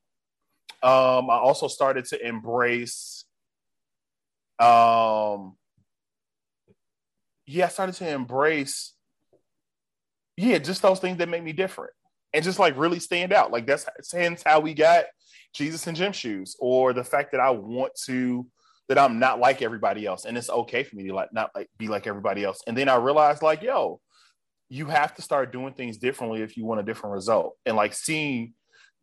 [0.83, 3.25] Um, I also started to embrace,
[4.59, 5.57] um,
[7.47, 8.95] yeah, I started to embrace
[10.37, 11.93] yeah, just those things that make me different
[12.33, 13.53] and just like really stand out.
[13.53, 15.05] Like that's hence how we got
[15.55, 18.47] Jesus and gym shoes, or the fact that I want to
[18.89, 21.69] that I'm not like everybody else, and it's okay for me to like not like
[21.79, 22.61] be like everybody else.
[22.67, 24.01] And then I realized like, yo,
[24.69, 27.95] you have to start doing things differently if you want a different result, and like
[27.95, 28.55] seeing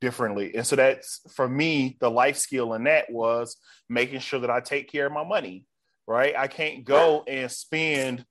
[0.01, 0.55] differently.
[0.55, 3.57] And so that's for me, the life skill in that was
[3.87, 5.65] making sure that I take care of my money.
[6.07, 8.25] Right, I can't go and spend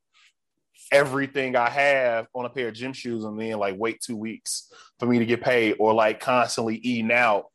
[0.93, 4.72] everything I have on a pair of gym shoes and then like wait two weeks
[4.99, 7.47] for me to get paid or like constantly eating out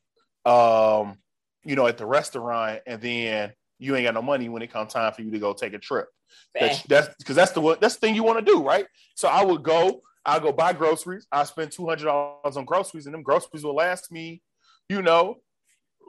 [0.45, 1.17] um
[1.63, 3.53] you know at the restaurant and then
[3.83, 5.79] you ain't got no money when it comes time for you to go take a
[5.79, 6.07] trip.
[6.55, 8.85] That's that's because that's the that's the thing you want to do, right?
[9.15, 11.27] So I would go, I'll go buy groceries.
[11.31, 14.41] I spend two hundred dollars on groceries, and them groceries will last me,
[14.89, 15.35] you know,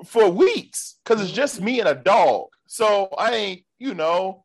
[0.05, 2.47] for weeks because it's just me and a dog.
[2.67, 4.45] So I ain't, you know,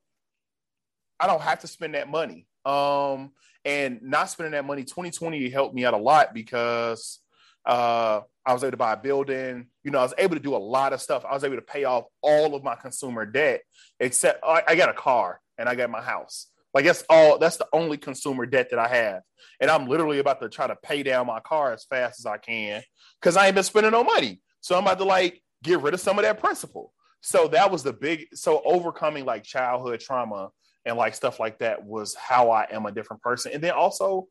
[1.20, 2.48] I don't have to spend that money.
[2.66, 3.32] Um,
[3.66, 7.20] and not spending that money, 2020 helped me out a lot because
[7.66, 9.68] uh, I was able to buy a building.
[9.84, 11.26] You know, I was able to do a lot of stuff.
[11.30, 13.62] I was able to pay off all of my consumer debt,
[14.00, 16.48] except I, I got a car and I got my house.
[16.74, 17.38] Like that's all.
[17.40, 19.24] That's the only consumer debt that I have,
[19.60, 22.38] and I'm literally about to try to pay down my car as fast as I
[22.38, 22.84] can
[23.20, 24.42] because I ain't been spending no money.
[24.62, 26.94] So I'm about to like get rid of some of that principal.
[27.22, 28.28] So that was the big.
[28.34, 30.50] So overcoming like childhood trauma
[30.86, 34.28] and like stuff like that was how I am a different person, and then also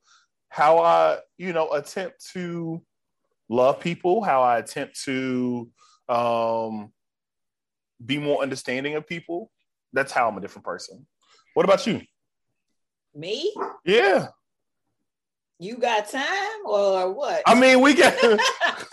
[0.49, 2.83] how I, you know, attempt to
[3.49, 5.71] love people, how I attempt to
[6.09, 6.93] um,
[8.05, 9.51] be more understanding of people.
[9.93, 11.07] That's how I'm a different person.
[11.55, 12.03] What about you?
[13.15, 13.55] Me?
[13.85, 14.29] Yeah.
[15.59, 17.43] You got time or what?
[17.47, 18.15] I mean, we got.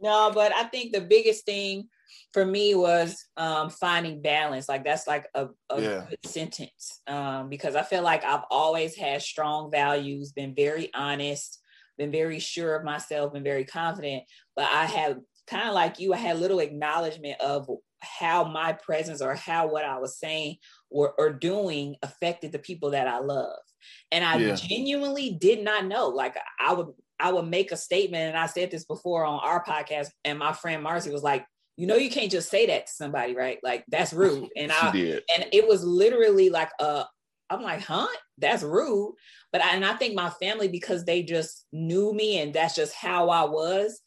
[0.00, 1.88] no, but I think the biggest thing
[2.32, 4.68] for me was um, finding balance.
[4.68, 6.06] Like that's like a, a yeah.
[6.08, 11.60] good sentence um, because I feel like I've always had strong values, been very honest,
[11.96, 14.24] been very sure of myself, been very confident.
[14.56, 17.68] But I have kind of like you, I had little acknowledgement of
[18.00, 20.56] how my presence or how what I was saying
[20.90, 23.58] or, or doing affected the people that I love.
[24.12, 24.54] And I yeah.
[24.54, 26.08] genuinely did not know.
[26.08, 26.88] Like I would
[27.20, 30.52] I would make a statement, and I said this before on our podcast, and my
[30.52, 31.44] friend Marcy was like,
[31.78, 33.58] you know, you can't just say that to somebody, right?
[33.62, 34.48] Like that's rude.
[34.56, 35.22] And I did.
[35.34, 37.04] and it was literally like a
[37.48, 38.08] I'm like, huh?
[38.36, 39.14] That's rude.
[39.52, 42.94] But I, and I think my family, because they just knew me and that's just
[42.94, 44.00] how I was,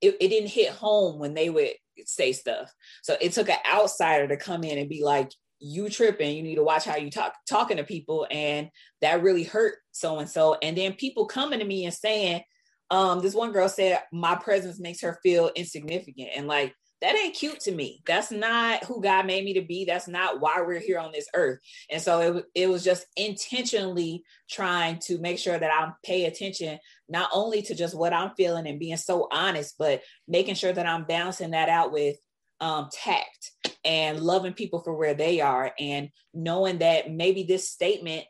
[0.00, 1.72] it, it didn't hit home when they would
[2.06, 2.72] say stuff.
[3.02, 6.54] So it took an outsider to come in and be like, you tripping, you need
[6.54, 8.26] to watch how you talk talking to people.
[8.30, 8.70] And
[9.02, 10.56] that really hurt so and so.
[10.62, 12.42] And then people coming to me and saying,
[12.90, 16.30] um, this one girl said my presence makes her feel insignificant.
[16.34, 18.02] And like that ain't cute to me.
[18.06, 19.84] That's not who God made me to be.
[19.84, 21.58] That's not why we're here on this earth.
[21.90, 26.78] And so it, it was just intentionally trying to make sure that I'm pay attention
[27.08, 30.86] not only to just what I'm feeling and being so honest, but making sure that
[30.86, 32.16] I'm balancing that out with
[32.60, 33.52] um, tact
[33.84, 38.26] and loving people for where they are and knowing that maybe this statement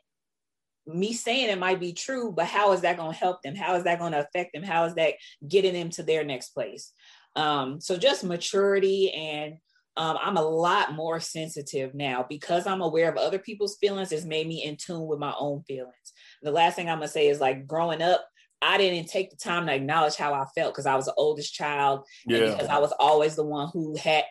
[0.87, 3.55] me saying it might be true, but how is that going to help them?
[3.55, 4.63] How is that going to affect them?
[4.63, 5.13] How is that
[5.47, 6.91] getting them to their next place?
[7.35, 9.55] Um, so just maturity and
[9.97, 14.11] um, I'm a lot more sensitive now because I'm aware of other people's feelings.
[14.11, 16.13] It's made me in tune with my own feelings.
[16.41, 18.25] The last thing I'm gonna say is like growing up,
[18.61, 21.53] I didn't take the time to acknowledge how I felt because I was the oldest
[21.53, 22.51] child, yeah.
[22.51, 24.25] because I was always the one who had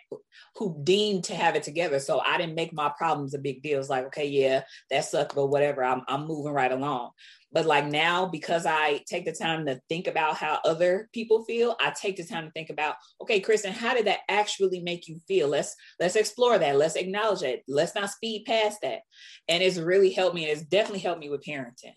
[0.56, 1.98] who deemed to have it together.
[1.98, 3.80] So I didn't make my problems a big deal.
[3.80, 5.82] It's like, okay, yeah, that sucked, but whatever.
[5.82, 7.10] I'm I'm moving right along.
[7.52, 11.74] But like now, because I take the time to think about how other people feel,
[11.80, 15.18] I take the time to think about, okay, Kristen, how did that actually make you
[15.26, 15.48] feel?
[15.48, 16.76] Let's let's explore that.
[16.76, 17.64] Let's acknowledge it.
[17.66, 19.00] Let's not speed past that.
[19.48, 20.46] And it's really helped me.
[20.46, 21.94] It's definitely helped me with parenting.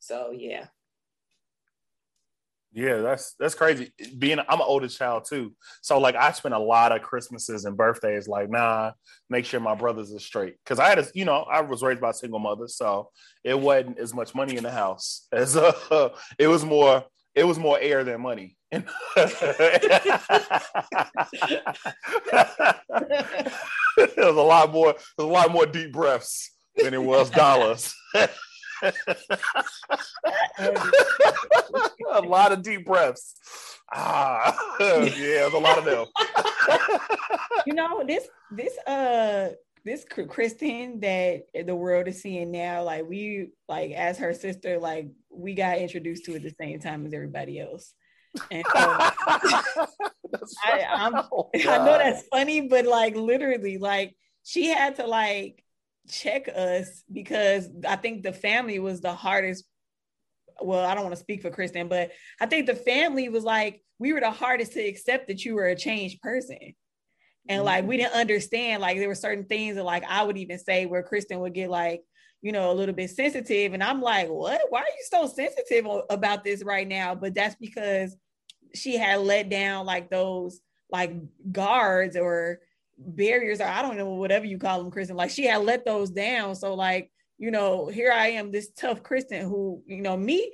[0.00, 0.66] So yeah.
[2.72, 3.92] Yeah, that's that's crazy.
[4.18, 7.76] Being I'm an older child too, so like I spent a lot of Christmases and
[7.76, 8.92] birthdays like, nah,
[9.30, 10.56] make sure my brothers are straight.
[10.62, 13.10] Because I had a, you know, I was raised by a single mother, so
[13.42, 17.04] it wasn't as much money in the house as uh, it was more
[17.34, 18.56] it was more air than money.
[18.72, 18.84] it
[23.96, 27.94] was a lot more, it was a lot more deep breaths than it was dollars.
[32.12, 33.34] a lot of deep breaths.
[33.92, 36.06] Ah, yeah, there's a lot of them.
[37.66, 39.50] you know this this uh
[39.84, 45.08] this Kristen that the world is seeing now, like we like as her sister, like
[45.30, 47.94] we got introduced to at the same time as everybody else.
[48.50, 49.86] And so I,
[50.90, 55.64] I'm, oh, I know that's funny, but like literally, like she had to like
[56.08, 59.64] check us because I think the family was the hardest.
[60.60, 63.82] Well, I don't want to speak for Kristen, but I think the family was like,
[63.98, 66.74] we were the hardest to accept that you were a changed person.
[67.48, 70.58] And like, we didn't understand, like, there were certain things that, like, I would even
[70.58, 72.02] say where Kristen would get, like,
[72.42, 73.72] you know, a little bit sensitive.
[73.72, 74.60] And I'm like, what?
[74.68, 77.14] Why are you so sensitive about this right now?
[77.14, 78.14] But that's because
[78.74, 81.12] she had let down, like, those, like,
[81.50, 82.60] guards or
[82.98, 85.16] barriers or I don't know whatever you call them, Kristen.
[85.16, 86.54] Like she had let those down.
[86.54, 90.52] So like you know, here I am, this tough Kristen who, you know, me,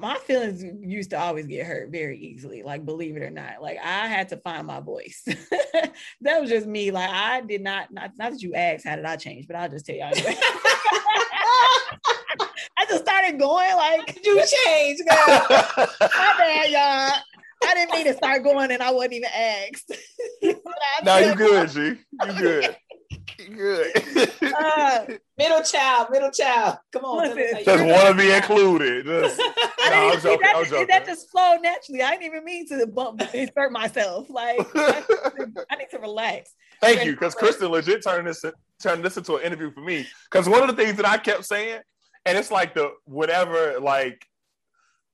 [0.00, 3.60] my feelings used to always get hurt very easily, like believe it or not.
[3.60, 5.22] Like I had to find my voice.
[6.20, 6.90] that was just me.
[6.90, 9.68] Like I did not, not, not that you asked how did I change, but I'll
[9.68, 10.36] just tell y'all anyway.
[12.78, 15.16] I just started going like you change, girl.
[16.00, 17.20] my bad, y'all.
[17.64, 19.92] I didn't mean to start going and I wasn't even asked.
[21.04, 21.80] no, you good, G.
[22.26, 22.76] You good.
[23.38, 24.32] You good.
[24.54, 25.06] Uh,
[25.38, 26.76] middle child, middle child.
[26.92, 27.36] Come on.
[27.64, 29.06] Just want to be included.
[29.06, 32.02] Just, I didn't even, joking, that, just, that just flowed naturally.
[32.02, 34.28] I didn't even mean to bump insert myself.
[34.28, 35.02] Like I,
[35.70, 36.52] I need to relax.
[36.80, 38.44] Thank you, because Kristen legit turned this
[38.82, 40.06] turned this into an interview for me.
[40.30, 41.80] Because one of the things that I kept saying,
[42.26, 44.26] and it's like the whatever, like,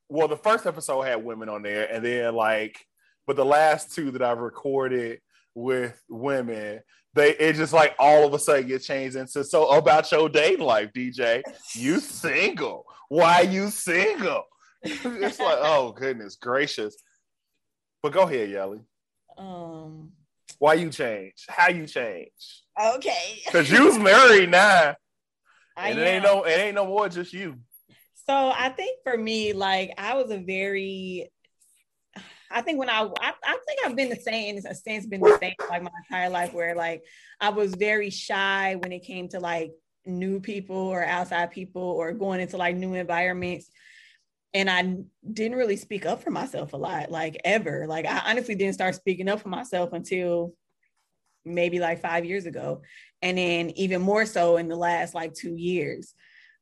[0.09, 2.79] well, the first episode had women on there, and then like,
[3.27, 5.21] but the last two that I've recorded
[5.55, 6.81] with women,
[7.15, 10.65] they it just like all of a sudden get changed into so about your dating
[10.65, 11.43] life, DJ.
[11.75, 12.85] You single?
[13.09, 14.45] Why you single?
[14.83, 16.97] it's like, oh goodness gracious.
[18.03, 18.81] But go ahead, Yelly.
[19.37, 20.13] Um
[20.59, 21.45] why you change?
[21.49, 22.63] How you change?
[22.81, 23.43] Okay.
[23.51, 24.95] Cause you's married now.
[25.77, 27.57] I and it ain't no it ain't no more just you.
[28.29, 31.31] So I think for me, like I was a very
[32.51, 35.55] I think when I, I, I think I've been the same since been the same
[35.69, 37.03] like my entire life where like
[37.41, 39.73] I was very shy when it came to like
[40.07, 43.71] new people or outside people or going into like new environments
[44.55, 44.97] and I
[45.31, 47.87] didn't really speak up for myself a lot, like ever.
[47.87, 50.55] Like I honestly didn't start speaking up for myself until
[51.45, 52.83] maybe like five years ago,
[53.21, 56.15] and then even more so in the last like two years.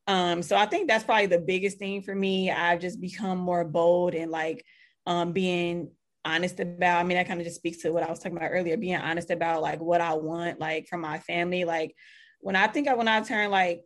[0.07, 2.49] Um, so I think that's probably the biggest thing for me.
[2.49, 4.65] I've just become more bold and like
[5.05, 5.91] um, being
[6.23, 6.99] honest about.
[6.99, 8.77] I mean, that kind of just speaks to what I was talking about earlier.
[8.77, 11.65] Being honest about like what I want, like from my family.
[11.65, 11.93] Like
[12.39, 13.81] when I think I when I turn like,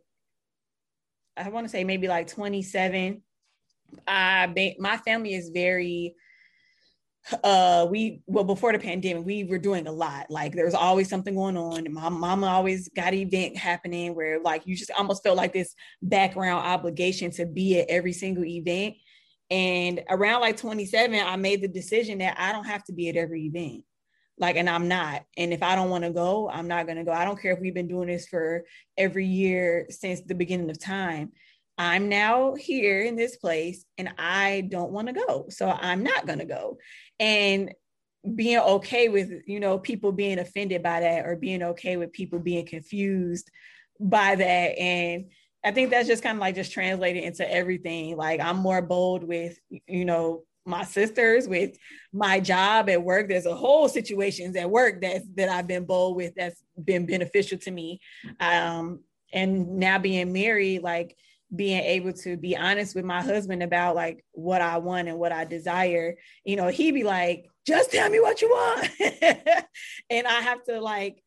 [1.36, 3.22] I want to say maybe like 27
[4.06, 6.14] I my family is very
[7.44, 10.30] uh we well before the pandemic we were doing a lot.
[10.30, 11.92] Like there was always something going on.
[11.92, 15.74] My mama always got an event happening where like you just almost felt like this
[16.02, 18.96] background obligation to be at every single event.
[19.50, 23.16] And around like 27 i made the decision that i don't have to be at
[23.16, 23.84] every event.
[24.38, 25.22] Like and i'm not.
[25.36, 27.12] And if i don't want to go i'm not going to go.
[27.12, 28.64] I don't care if we've been doing this for
[28.98, 31.32] every year since the beginning of time.
[31.78, 35.46] I'm now here in this place and I don't want to go.
[35.48, 36.78] So I'm not going to go.
[37.22, 37.72] And
[38.34, 42.38] being okay with, you know, people being offended by that or being okay with people
[42.38, 43.48] being confused
[44.00, 44.78] by that.
[44.78, 45.26] And
[45.64, 48.16] I think that's just kind of like just translated into everything.
[48.16, 51.76] Like I'm more bold with, you know, my sisters with
[52.12, 56.14] my job at work there's a whole situations at work that that i've been bold
[56.14, 58.00] with that's been beneficial to me
[58.38, 59.00] um
[59.32, 61.16] and now being married like
[61.54, 65.32] being able to be honest with my husband about like what I want and what
[65.32, 68.90] I desire, you know, he'd be like, just tell me what you want.
[70.10, 71.22] and I have to like,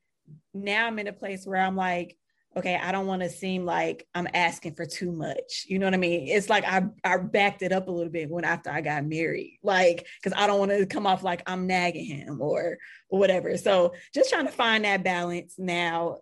[0.53, 2.17] now I'm in a place where I'm like,
[2.57, 5.65] okay, I don't want to seem like I'm asking for too much.
[5.67, 6.27] You know what I mean?
[6.27, 9.59] It's like I, I backed it up a little bit when after I got married,
[9.61, 12.77] like, because I don't want to come off like I'm nagging him or,
[13.09, 13.57] or whatever.
[13.57, 16.19] So just trying to find that balance now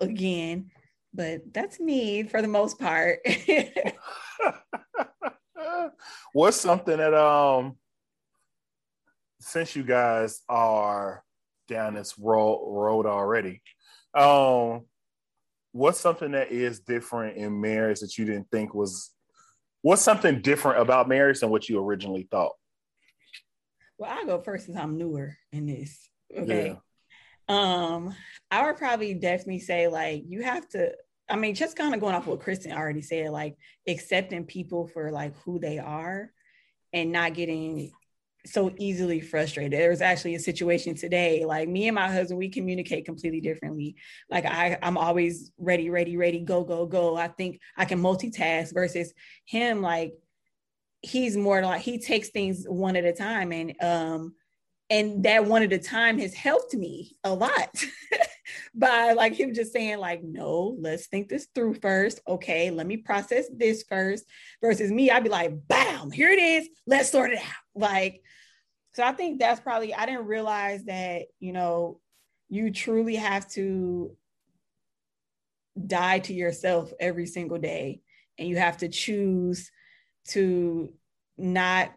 [0.00, 0.70] again
[1.12, 3.18] but that's me for the most part.
[6.32, 7.76] What's something that um
[9.40, 11.24] since you guys are
[11.68, 13.62] down this road road already,
[14.14, 14.82] um
[15.72, 19.10] what's something that is different in marriage that you didn't think was
[19.82, 22.52] what's something different about marriage than what you originally thought?
[23.98, 26.08] Well, I'll go first since I'm newer in this.
[26.36, 26.68] Okay.
[26.68, 26.76] Yeah.
[27.50, 28.14] Um,
[28.50, 30.92] I would probably definitely say like you have to.
[31.28, 35.12] I mean, just kind of going off what Kristen already said, like accepting people for
[35.12, 36.30] like who they are,
[36.92, 37.92] and not getting
[38.46, 39.78] so easily frustrated.
[39.78, 43.96] There was actually a situation today, like me and my husband, we communicate completely differently.
[44.30, 47.16] Like I, I'm always ready, ready, ready, go, go, go.
[47.16, 49.12] I think I can multitask versus
[49.44, 50.14] him, like
[51.02, 53.52] he's more like he takes things one at a time.
[53.52, 54.34] And um,
[54.90, 57.84] and that one at a time has helped me a lot
[58.74, 62.20] by like him just saying like no let's think this through first.
[62.28, 64.24] Okay let me process this first.
[64.60, 66.68] Versus me i'd be like bam here it is.
[66.86, 67.44] Let's sort it out.
[67.74, 68.22] Like
[68.94, 72.00] so i think that's probably i didn't realize that you know
[72.48, 74.16] you truly have to
[75.86, 78.02] die to yourself every single day.
[78.38, 79.70] And you have to choose
[80.28, 80.92] to
[81.36, 81.92] not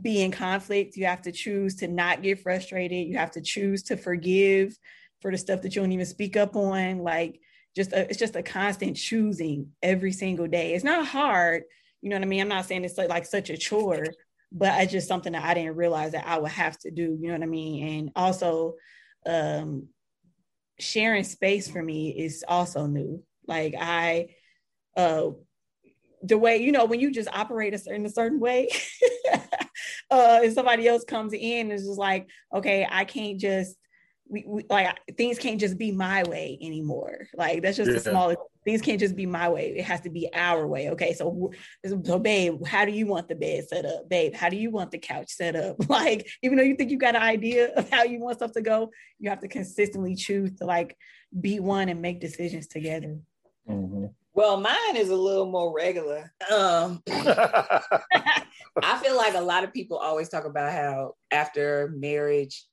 [0.00, 0.96] be in conflict.
[0.96, 3.08] You have to choose to not get frustrated.
[3.08, 4.76] You have to choose to forgive
[5.20, 6.98] for the stuff that you don't even speak up on.
[6.98, 7.40] Like
[7.74, 10.74] just a, it's just a constant choosing every single day.
[10.74, 11.64] It's not hard,
[12.00, 12.40] you know what I mean?
[12.40, 14.04] I'm not saying it's like, like such a chore,
[14.50, 17.28] but it's just something that I didn't realize that I would have to do, you
[17.28, 17.88] know what I mean?
[17.88, 18.74] And also
[19.24, 19.88] um
[20.78, 23.22] sharing space for me is also new.
[23.46, 24.28] Like I
[24.96, 25.30] uh
[26.22, 28.68] the way you know when you just operate a certain a certain way
[30.12, 33.76] uh if somebody else comes in and is just like okay i can't just
[34.32, 37.28] we, we, like things can't just be my way anymore.
[37.36, 37.98] Like that's just yeah.
[37.98, 39.74] the smallest things can't just be my way.
[39.76, 40.88] It has to be our way.
[40.90, 41.52] Okay so
[41.84, 44.08] so babe how do you want the bed set up?
[44.08, 45.76] Babe how do you want the couch set up?
[45.92, 48.62] Like even though you think you got an idea of how you want stuff to
[48.62, 50.96] go you have to consistently choose to like
[51.38, 53.18] be one and make decisions together.
[53.68, 54.06] Mm-hmm.
[54.34, 56.32] Well, mine is a little more regular.
[56.50, 62.64] Um, I feel like a lot of people always talk about how after marriage,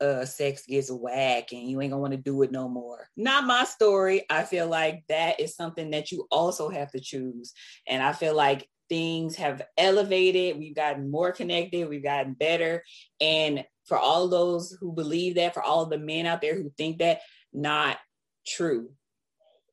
[0.00, 3.08] uh, sex gets whack and you ain't gonna want to do it no more.
[3.16, 4.24] Not my story.
[4.28, 7.52] I feel like that is something that you also have to choose.
[7.86, 12.82] And I feel like things have elevated, we've gotten more connected, we've gotten better.
[13.20, 16.98] And for all those who believe that, for all the men out there who think
[16.98, 17.20] that,
[17.52, 17.98] not
[18.46, 18.90] true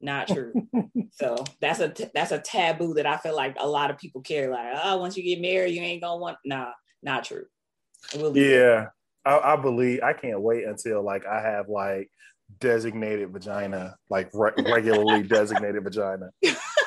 [0.02, 0.54] not true.
[1.12, 4.22] so that's a t- that's a taboo that I feel like a lot of people
[4.22, 4.48] carry.
[4.48, 6.38] Like, oh, once you get married, you ain't gonna want.
[6.46, 6.72] Nah,
[7.04, 7.46] not true.
[8.34, 8.88] yeah,
[9.26, 10.02] I, I, believe.
[10.04, 12.10] I can't wait until like I have like
[12.60, 16.30] designated vagina, like re- regularly designated vagina,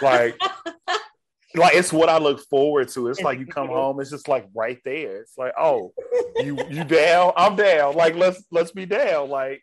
[0.01, 0.37] like.
[1.55, 3.09] like it's what I look forward to.
[3.09, 5.21] It's like you come home, it's just like right there.
[5.21, 5.93] It's like, oh,
[6.39, 7.35] you you down?
[7.37, 7.95] I'm down.
[7.95, 9.29] Like let's let's be down.
[9.29, 9.63] Like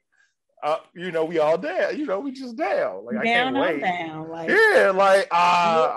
[0.64, 1.98] uh, you know, we all down.
[1.98, 3.06] You know, we just down.
[3.06, 3.82] Like down I can't wait.
[3.82, 5.36] Down, like, yeah, like uh,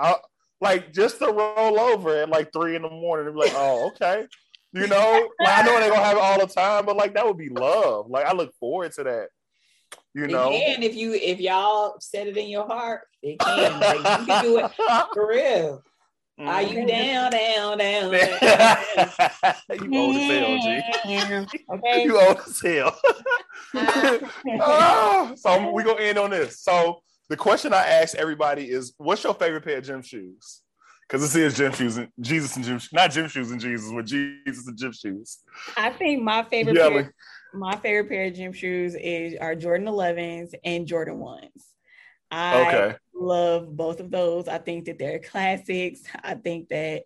[0.01, 0.15] I,
[0.61, 3.87] like just to roll over at like three in the morning and be like, oh,
[3.87, 4.27] okay.
[4.75, 7.27] You know, like, I know they're gonna have it all the time, but like that
[7.27, 8.09] would be love.
[8.09, 9.27] Like I look forward to that.
[10.15, 13.79] You know, and if you if y'all set it in your heart, it can.
[13.79, 14.71] Like, you can do it
[15.13, 15.83] for real.
[16.39, 16.49] Mm-hmm.
[16.49, 18.11] Are you down, down, down?
[18.11, 19.55] down?
[19.83, 21.57] you old as hell, G.
[21.71, 22.03] okay.
[22.05, 22.99] you old as hell.
[24.59, 26.59] oh, so we're gonna end on this.
[26.61, 30.63] So the question I ask everybody is, "What's your favorite pair of gym shoes?"
[31.07, 33.91] Because this is gym shoes and Jesus and gym, shoes, not gym shoes and Jesus,
[33.93, 35.37] but Jesus and gym shoes.
[35.77, 37.13] I think my favorite pair,
[37.53, 41.72] my favorite pair of gym shoes is are Jordan 11s and Jordan 1s.
[42.33, 42.97] I okay.
[43.13, 44.47] love both of those.
[44.47, 46.01] I think that they're classics.
[46.23, 47.03] I think that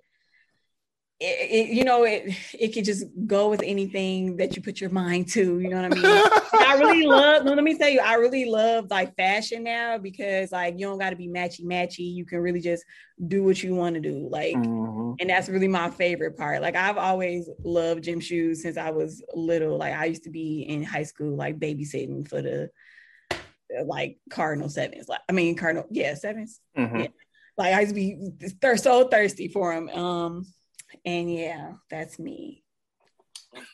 [1.19, 4.91] it, it, you know it it can just go with anything that you put your
[4.91, 6.05] mind to you know what i mean
[6.67, 10.75] i really love let me tell you i really love like fashion now because like
[10.77, 12.85] you don't got to be matchy matchy you can really just
[13.27, 15.13] do what you want to do like mm-hmm.
[15.19, 19.23] and that's really my favorite part like i've always loved gym shoes since i was
[19.33, 22.69] little like i used to be in high school like babysitting for the
[23.85, 25.07] like Cardinal sevens.
[25.07, 26.99] Like I mean Cardinal, yeah, 7s mm-hmm.
[26.99, 27.07] Yeah.
[27.57, 28.29] Like I used to be
[28.61, 29.89] they're so thirsty for them.
[29.89, 30.45] Um,
[31.05, 32.63] and yeah, that's me.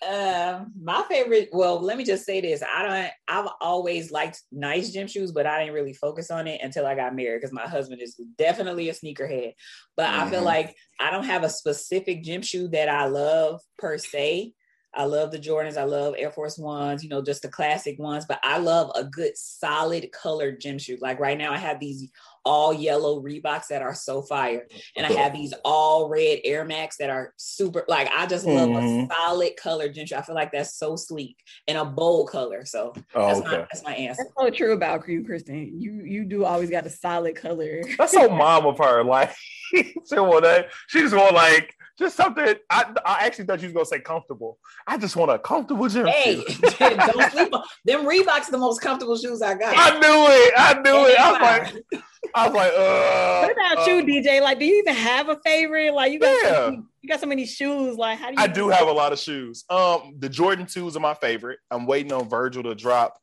[0.01, 1.49] Uh, my favorite.
[1.51, 3.11] Well, let me just say this: I don't.
[3.27, 6.95] I've always liked nice gym shoes, but I didn't really focus on it until I
[6.95, 9.53] got married because my husband is definitely a sneakerhead.
[9.97, 10.21] But mm-hmm.
[10.21, 10.45] I feel mm-hmm.
[10.45, 14.53] like I don't have a specific gym shoe that I love per se.
[14.95, 15.77] I love the Jordans.
[15.77, 18.25] I love Air Force Ones, you know, just the classic ones.
[18.25, 20.97] But I love a good solid colored gym shoe.
[21.01, 22.09] Like right now, I have these
[22.45, 24.67] all yellow Reeboks that are so fire.
[24.95, 28.69] And I have these all red Air Max that are super, like, I just love
[28.69, 29.11] mm-hmm.
[29.11, 30.15] a solid color gym shoe.
[30.15, 31.37] I feel like that's so sleek
[31.67, 32.65] and a bold color.
[32.65, 33.49] So oh, that's, okay.
[33.49, 34.23] my, that's my answer.
[34.23, 35.79] That's so true about you, Kristen.
[35.79, 37.81] You you do always got a solid color.
[37.97, 39.03] That's so mom of her.
[39.03, 39.33] Like,
[39.73, 40.67] she want that.
[40.87, 42.55] She just want like just something.
[42.69, 44.57] I, I actually thought you was gonna say comfortable.
[44.87, 46.07] I just want a comfortable gym.
[46.07, 46.35] Hey,
[46.79, 48.05] don't sleep on them.
[48.05, 49.73] Reeboks the most comfortable shoes I got.
[49.77, 50.53] I knew it.
[50.57, 51.19] I knew it.
[51.19, 52.03] I was like,
[52.35, 54.41] I was like, uh, what about uh, you, DJ?
[54.41, 55.93] Like, do you even have a favorite?
[55.93, 56.51] Like, you got yeah.
[56.51, 57.95] so many, you got so many shoes.
[57.95, 58.39] Like, how do you?
[58.39, 59.63] I do have a lot of shoes.
[59.69, 61.59] Um, the Jordan twos are my favorite.
[61.69, 63.19] I'm waiting on Virgil to drop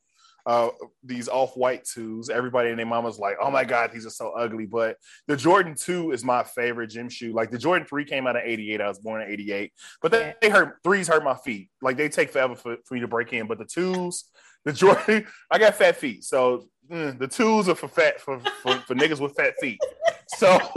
[0.47, 0.69] uh,
[1.03, 2.31] these off-white twos.
[2.31, 5.75] Everybody and their mama's like, "Oh my god, these are so ugly." But the Jordan
[5.75, 7.33] two is my favorite gym shoe.
[7.33, 8.81] Like the Jordan three came out of '88.
[8.81, 9.73] I was born in '88,
[10.03, 11.71] but they, they hurt threes hurt my feet.
[11.83, 13.47] Like they take forever for, for me to break in.
[13.47, 14.25] But the twos,
[14.65, 18.77] the Jordan, I got fat feet, so mm, the twos are for fat for, for,
[18.81, 19.81] for niggas with fat feet.
[20.29, 20.59] So.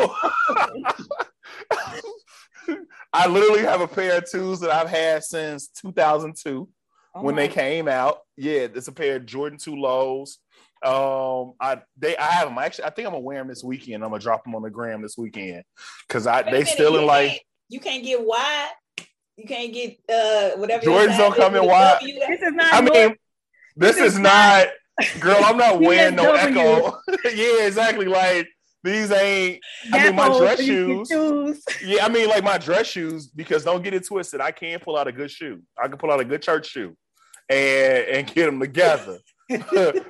[3.16, 6.68] I literally have a pair of twos that I've had since 2002
[7.16, 8.20] oh when they came out.
[8.38, 10.40] Yeah, it's a pair of Jordan two lows.
[10.84, 12.58] Um, I they I have them.
[12.58, 14.04] Actually, I think I'm gonna wear them this weekend.
[14.04, 15.64] I'm gonna drop them on the gram this weekend
[16.08, 18.72] because I they still in like you can't get wide.
[19.38, 20.86] You can't get uh whatever.
[20.86, 22.00] Jordans don't come in wide.
[22.02, 22.74] This is not.
[22.74, 23.16] I mean,
[23.76, 24.68] this, this is, is not,
[25.00, 26.98] not girl, I'm not wearing no ECCO.
[27.34, 28.06] yeah, exactly.
[28.06, 28.48] Like
[28.84, 29.62] these ain't.
[29.92, 31.64] I mean, my dress so you can shoes.
[31.84, 33.28] Yeah, I mean, like my dress shoes.
[33.28, 34.42] Because don't get it twisted.
[34.42, 35.62] I can pull out a good shoe.
[35.82, 36.96] I can pull out a good church shoe,
[37.50, 39.20] and and get them together.
[39.50, 40.06] I just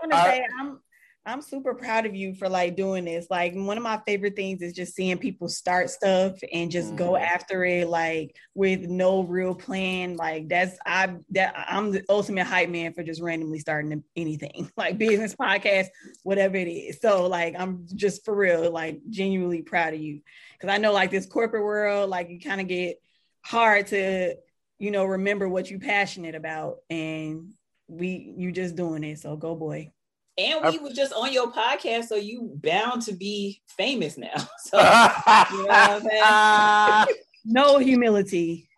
[0.00, 0.80] want to say I'm
[1.24, 3.28] I'm super proud of you for like doing this.
[3.30, 7.12] Like one of my favorite things is just seeing people start stuff and just go
[7.12, 7.20] Mhm.
[7.22, 10.16] after it like with no real plan.
[10.16, 14.98] Like that's I that I'm the ultimate hype man for just randomly starting anything like
[14.98, 15.86] business podcast,
[16.24, 16.98] whatever it is.
[17.00, 20.22] So like I'm just for real, like genuinely proud of you
[20.58, 23.00] because I know like this corporate world, like you kind of get
[23.42, 24.34] hard to
[24.78, 27.52] you know remember what you're passionate about and
[27.88, 29.92] we you just doing it so go boy
[30.38, 34.32] And we was just on your podcast, so you bound to be famous now.
[34.64, 37.18] So you know what I'm saying?
[37.44, 38.68] no humility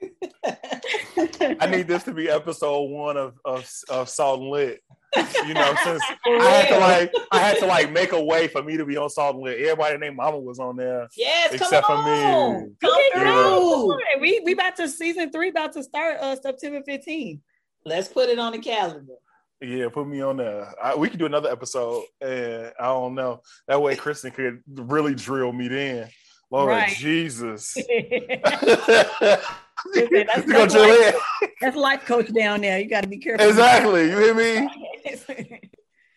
[1.60, 4.82] I need this to be episode one of of, of Salt and Lit.
[5.46, 8.62] You know, since I had to like I had to like make a way for
[8.62, 9.58] me to be on Salt Lit.
[9.60, 11.06] Everybody named Mama was on there.
[11.16, 12.20] yes, Except for me.
[12.80, 13.42] Come Okay, Yeah.
[13.44, 13.98] through.
[14.20, 17.40] we we about to season three about to start uh september 15th
[17.86, 19.12] Let's put it on the calendar.
[19.60, 20.72] Yeah, put me on there.
[20.82, 23.40] I, we could do another episode, and I don't know.
[23.68, 26.08] That way, Kristen could really drill me then.
[26.50, 26.94] Lord Right.
[26.96, 27.74] Jesus.
[29.94, 31.48] that's- that's drill like- in?
[31.60, 34.10] that's life coach down there you got to be careful Exactly.
[34.10, 34.68] You hear me?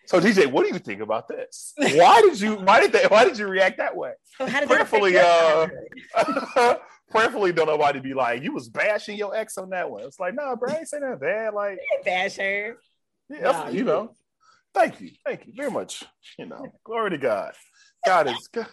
[0.08, 1.74] So, DJ, what do you think about this?
[1.78, 2.56] Why did you?
[2.56, 3.04] Why did they?
[3.08, 4.14] Why did you react that way?
[4.38, 5.68] so how did Prayerfully, your uh,
[6.16, 6.78] childhood?
[7.12, 10.04] Prayerfully, don't nobody be like, you was bashing your ex on that one.
[10.04, 11.54] It's like, nah, bro, I ain't saying that bad.
[11.54, 12.78] Like, bash her
[13.30, 14.16] yeah, that's- Nah, you you know.
[14.74, 16.04] Thank you, thank you very much.
[16.38, 17.54] You know, glory to God.
[18.06, 18.68] God is good.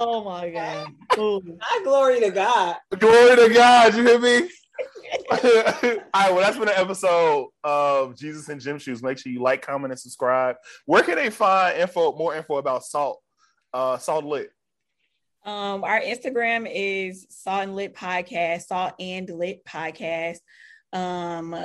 [0.00, 0.86] oh my god
[1.18, 1.42] Ooh.
[1.58, 2.76] My glory to God.
[2.98, 3.94] glory to God.
[3.94, 4.48] You hear me?
[5.30, 9.02] All right, well, that's been an episode of Jesus and Gym Shoes.
[9.02, 10.56] Make sure you like, comment, and subscribe.
[10.86, 13.20] Where can they find info, more info about Salt,
[13.74, 14.50] uh, Salt Lit?
[15.44, 20.38] Um, our Instagram is Salt and Lit Podcast, Salt and Lit Podcast.
[20.92, 21.56] Um,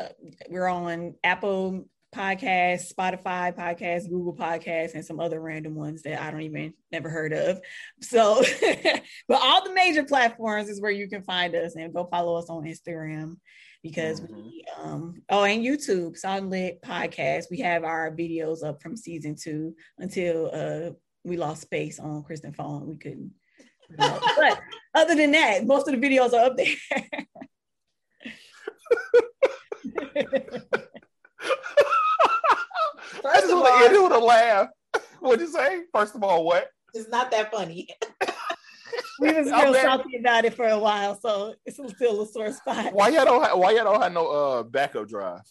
[0.49, 6.31] we're on Apple Podcasts, Spotify Podcasts, Google Podcasts, and some other random ones that I
[6.31, 7.59] don't even never heard of.
[8.01, 8.43] So,
[9.27, 12.49] but all the major platforms is where you can find us and go follow us
[12.49, 13.37] on Instagram
[13.81, 17.45] because we um oh and YouTube, and Lit Podcast.
[17.51, 20.91] We have our videos up from season two until uh
[21.25, 22.87] we lost space on Kristen phone.
[22.87, 23.31] We couldn't
[23.97, 24.59] but
[24.95, 26.67] other than that, most of the videos are up there.
[33.29, 34.67] I just of want to all- end it with a laugh.
[35.19, 35.83] What'd you say?
[35.93, 36.67] First of all, what?
[36.93, 37.87] It's not that funny.
[39.19, 39.83] we was I'm real there.
[39.83, 42.93] salty about it for a while, so it's still a sore spot.
[42.93, 43.43] Why y'all don't?
[43.43, 45.41] Have, why y'all don't have no uh backup drive?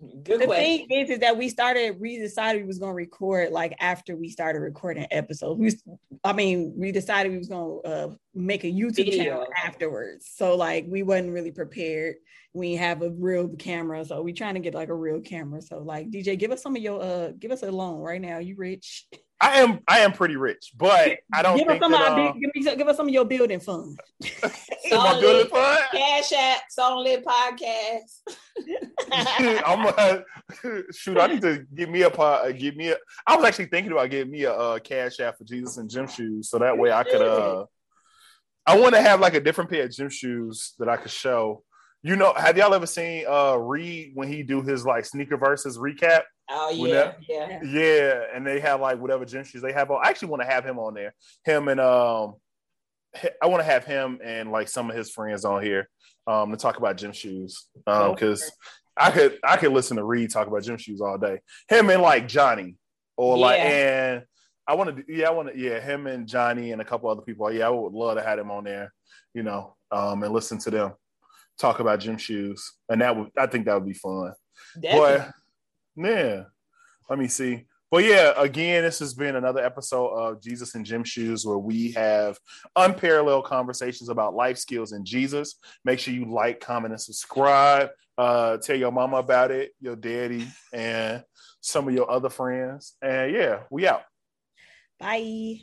[0.00, 0.86] Good The question.
[0.86, 1.98] thing is, is that we started.
[1.98, 5.58] We decided we was gonna record like after we started recording episodes.
[5.58, 9.24] We, I mean, we decided we was gonna uh, make a YouTube Video.
[9.24, 10.30] channel afterwards.
[10.32, 12.16] So like, we wasn't really prepared.
[12.52, 15.60] We have a real camera, so we trying to get like a real camera.
[15.62, 18.38] So like, DJ, give us some of your uh, give us a loan right now.
[18.38, 19.06] You rich?
[19.40, 19.80] I am.
[19.86, 22.00] I am pretty rich, but I don't give us some that.
[22.00, 23.96] of our Uh, big, give, me, give us some of your building funds.
[24.90, 25.78] my building fund.
[25.92, 28.20] Cash App, Salt Lit Podcast.
[29.64, 30.18] I'm uh,
[30.92, 31.18] shoot.
[31.18, 32.46] I need to give me a pot.
[32.46, 32.96] Uh, give me a.
[33.26, 36.08] I was actually thinking about getting me a uh, cash app for Jesus and gym
[36.08, 37.22] shoes, so that way I could.
[37.22, 37.66] uh
[38.66, 41.62] I want to have like a different pair of gym shoes that I could show.
[42.02, 45.78] You know, have y'all ever seen uh Reed when he do his like sneaker versus
[45.78, 46.22] recap?
[46.50, 47.60] Oh yeah, yeah.
[47.62, 50.00] Yeah, and they have like whatever gym shoes they have on.
[50.04, 51.14] I actually want to have him on there.
[51.44, 52.34] Him and um,
[53.42, 55.88] I want to have him and like some of his friends on here
[56.26, 57.66] um to talk about gym shoes.
[57.86, 58.50] Um, because
[58.96, 61.40] I could I could listen to Reed talk about gym shoes all day.
[61.68, 62.76] Him and like Johnny,
[63.16, 64.22] or like and
[64.66, 67.22] I want to yeah I want to yeah him and Johnny and a couple other
[67.22, 67.50] people.
[67.52, 68.92] Yeah, I would love to have him on there.
[69.34, 70.92] You know, um, and listen to them
[71.58, 74.32] talk about gym shoes, and that would I think that would be fun.
[74.80, 75.18] Definitely.
[75.18, 75.26] Boy,
[75.98, 76.44] yeah.
[77.08, 77.66] Let me see.
[77.90, 81.92] But yeah, again, this has been another episode of Jesus and Gym Shoes where we
[81.92, 82.38] have
[82.76, 85.58] unparalleled conversations about life skills and Jesus.
[85.86, 87.88] Make sure you like, comment, and subscribe.
[88.18, 91.24] Uh, tell your mama about it, your daddy, and
[91.62, 92.94] some of your other friends.
[93.00, 94.02] And yeah, we out.
[95.00, 95.60] Bye.